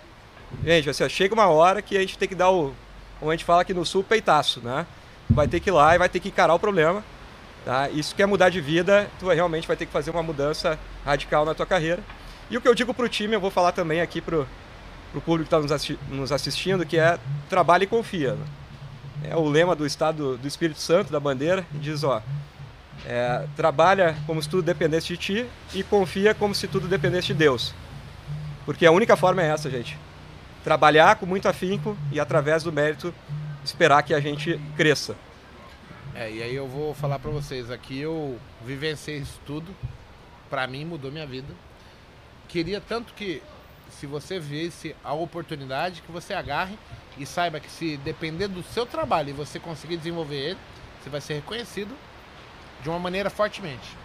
[0.63, 2.73] Gente, assim, chega uma hora que a gente tem que dar o,
[3.19, 4.85] como a gente fala aqui no sul, peitaço, né?
[5.29, 7.03] Vai ter que ir lá e vai ter que encarar o problema.
[7.65, 7.89] Tá?
[7.89, 11.53] Isso quer mudar de vida, tu realmente vai ter que fazer uma mudança radical na
[11.53, 12.03] tua carreira.
[12.49, 15.21] E o que eu digo para o time, eu vou falar também aqui para o
[15.21, 17.17] público que está nos, assisti nos, assistindo, que é
[17.49, 18.37] trabalhe e confia.
[19.23, 22.21] É o lema do Estado do Espírito Santo, da bandeira, diz, ó,
[23.05, 27.33] é, trabalha como se tudo dependesse de ti e confia como se tudo dependesse de
[27.33, 27.73] Deus.
[28.65, 29.97] Porque a única forma é essa, gente.
[30.63, 33.13] Trabalhar com muito afinco e através do mérito
[33.63, 35.15] esperar que a gente cresça.
[36.15, 39.75] É, e aí eu vou falar para vocês aqui, eu vivenciei isso tudo.
[40.49, 41.53] Para mim mudou minha vida.
[42.47, 43.41] Queria tanto que
[43.89, 46.77] se você visse a oportunidade que você agarre
[47.17, 50.59] e saiba que se depender do seu trabalho e você conseguir desenvolver ele,
[51.01, 51.95] você vai ser reconhecido
[52.83, 53.97] de uma maneira fortemente.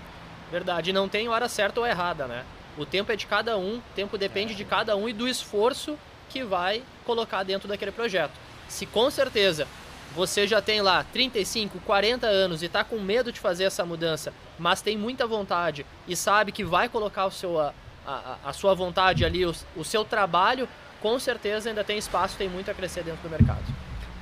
[0.51, 2.45] Verdade, não tem hora certa ou errada, né?
[2.79, 5.99] O tempo é de cada um, o tempo depende de cada um e do esforço
[6.31, 8.33] que vai colocar dentro daquele projeto.
[8.69, 9.67] Se com certeza
[10.15, 14.33] você já tem lá 35, 40 anos e está com medo de fazer essa mudança,
[14.59, 17.75] mas tem muita vontade e sabe que vai colocar o seu, a,
[18.07, 20.69] a, a sua vontade ali, o, o, seu trabalho,
[21.03, 23.65] com certeza ainda tem espaço, tem muito a crescer dentro do mercado.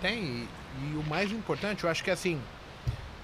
[0.03, 0.49] Tem, e,
[0.83, 2.41] e o mais importante, eu acho que é assim,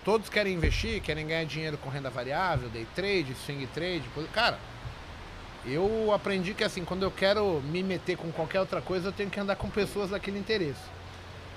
[0.05, 4.59] todos querem investir, querem ganhar dinheiro com renda variável, day trade, swing trade, cara,
[5.65, 9.31] eu aprendi que assim, quando eu quero me meter com qualquer outra coisa, eu tenho
[9.31, 10.81] que andar com pessoas daquele interesse.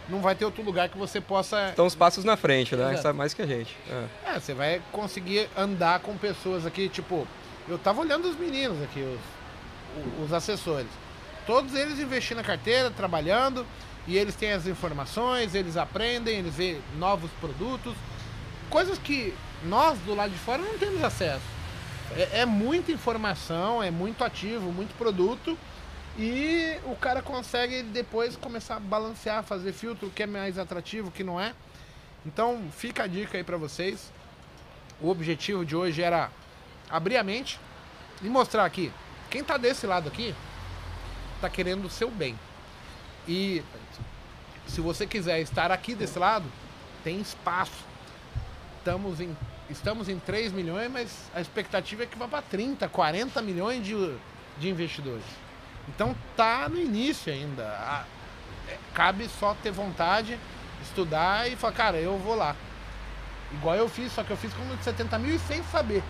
[0.07, 1.69] Não vai ter outro lugar que você possa.
[1.69, 2.89] Estão os passos na frente, né?
[2.89, 3.01] Exato.
[3.01, 3.75] Sabe mais que a gente.
[3.89, 4.35] É.
[4.35, 4.39] é.
[4.39, 7.27] você vai conseguir andar com pessoas aqui, tipo,
[7.67, 10.87] eu tava olhando os meninos aqui, os, os assessores.
[11.47, 13.65] Todos eles investindo na carteira, trabalhando,
[14.07, 17.95] e eles têm as informações, eles aprendem, eles veem novos produtos,
[18.75, 21.45] coisas que nós do lado de fora não temos acesso.
[22.11, 25.57] É, é muita informação, é muito ativo, muito produto.
[26.19, 31.07] E o cara consegue depois começar a balancear, fazer filtro, o que é mais atrativo,
[31.07, 31.53] o que não é.
[32.25, 34.11] Então fica a dica aí para vocês.
[34.99, 36.29] O objetivo de hoje era
[36.89, 37.57] abrir a mente
[38.21, 38.91] e mostrar aqui.
[39.29, 40.35] Quem tá desse lado aqui
[41.39, 42.37] tá querendo o seu bem.
[43.25, 43.63] E
[44.67, 46.45] se você quiser estar aqui desse lado,
[47.05, 47.94] tem espaço.
[48.85, 49.35] Estamos em
[49.67, 53.95] estamos em 3 milhões, mas a expectativa é que vá para 30, 40 milhões de,
[54.59, 55.25] de investidores.
[55.89, 57.63] Então tá no início ainda.
[57.63, 58.05] A,
[58.69, 60.37] é, cabe só ter vontade,
[60.83, 62.55] estudar e falar, cara, eu vou lá.
[63.53, 66.03] Igual eu fiz, só que eu fiz com 70 mil e sem saber.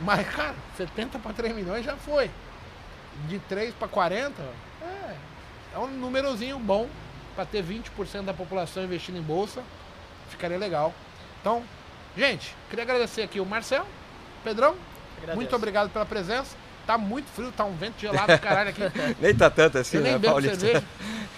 [0.00, 2.28] Mas, cara, 70 para 3 milhões já foi.
[3.28, 4.42] De 3 para 40,
[4.82, 5.16] é,
[5.72, 6.88] é um númerozinho bom
[7.36, 9.62] para ter 20% da população investindo em bolsa.
[10.28, 10.92] Ficaria legal.
[11.46, 11.62] Então,
[12.16, 13.86] Gente, queria agradecer aqui o Marcel,
[14.42, 14.74] Pedrão.
[15.18, 15.36] Agradeço.
[15.36, 16.56] Muito obrigado pela presença.
[16.84, 18.80] Tá muito frio, tá um vento gelado do caralho aqui.
[19.20, 20.82] nem tá tanto assim, Eu né, nem bebo cerveja.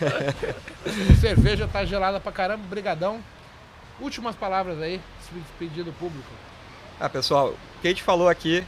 [1.21, 2.65] cerveja tá gelada pra caramba.
[2.71, 3.21] Brigadão.
[4.01, 4.99] Últimas palavras aí,
[5.59, 6.31] pedido público.
[6.99, 8.65] Ah, pessoal, o que a gente falou aqui,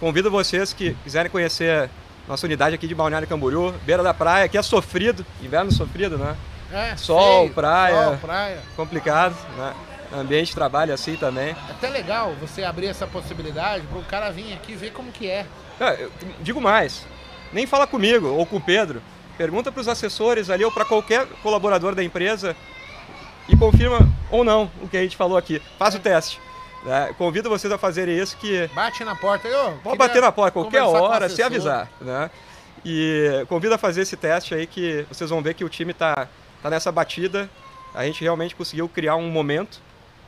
[0.00, 1.90] convido vocês que quiserem conhecer
[2.26, 6.34] nossa unidade aqui de Balneário Camboriú, beira da praia, que é sofrido, inverno sofrido, né?
[6.72, 9.74] É, sol, feio, praia, sol, praia, complicado, né?
[10.12, 11.50] Ambiente de trabalho assim também.
[11.50, 15.28] É até legal você abrir essa possibilidade para o cara vir aqui ver como que
[15.28, 15.46] é.
[15.80, 16.08] é
[16.40, 17.06] digo mais,
[17.52, 19.02] nem fala comigo ou com o Pedro.
[19.36, 22.56] Pergunta para os assessores ali ou para qualquer colaborador da empresa
[23.48, 24.00] e confirma
[24.30, 25.62] ou não o que a gente falou aqui.
[25.78, 25.98] Faz é.
[25.98, 26.40] o teste.
[26.86, 28.68] É, convido vocês a fazerem isso que...
[28.68, 29.48] Bate na porta.
[29.48, 31.90] Eu Pode bater na porta qualquer hora, se avisar.
[32.00, 32.30] Né?
[32.84, 36.28] E convido a fazer esse teste aí que vocês vão ver que o time está
[36.62, 37.48] tá nessa batida.
[37.94, 39.80] A gente realmente conseguiu criar um momento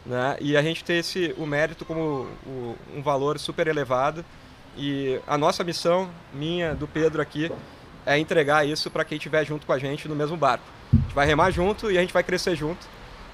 [0.04, 0.36] né?
[0.40, 4.24] E a gente tem esse, o mérito como o, um valor super elevado.
[4.76, 7.50] E a nossa missão, minha, do Pedro aqui,
[8.06, 10.64] é entregar isso para quem estiver junto com a gente no mesmo barco.
[10.92, 12.86] A gente vai remar junto e a gente vai crescer junto.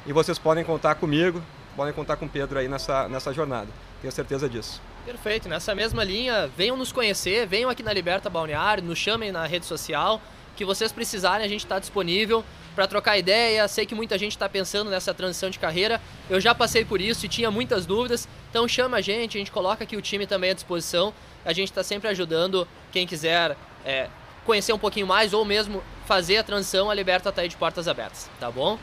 [0.07, 1.43] E vocês podem contar comigo,
[1.75, 3.69] podem contar com o Pedro aí nessa, nessa jornada.
[4.01, 4.81] Tenho certeza disso.
[5.05, 5.49] Perfeito.
[5.49, 9.67] Nessa mesma linha, venham nos conhecer, venham aqui na Liberta Balneário, nos chamem na rede
[9.67, 10.21] social.
[10.57, 12.45] Que vocês precisarem, a gente está disponível
[12.75, 13.69] para trocar ideia.
[13.69, 16.01] Sei que muita gente está pensando nessa transição de carreira.
[16.29, 18.27] Eu já passei por isso e tinha muitas dúvidas.
[18.51, 21.15] Então chama a gente, a gente coloca aqui o time também à disposição.
[21.45, 24.09] A gente está sempre ajudando quem quiser é,
[24.45, 26.91] conhecer um pouquinho mais ou mesmo fazer a transição.
[26.91, 28.79] A Liberta está aí de portas abertas, tá bom?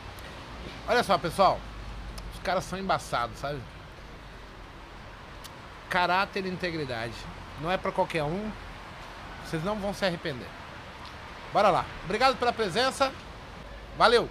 [0.88, 1.60] Olha só, pessoal.
[2.34, 3.58] Os caras são embaçados, sabe?
[5.90, 7.14] Caráter e integridade.
[7.60, 8.50] Não é para qualquer um.
[9.44, 10.48] Vocês não vão se arrepender.
[11.54, 11.86] Bora lá.
[12.04, 13.12] Obrigado pela presença.
[13.96, 14.28] Valeu!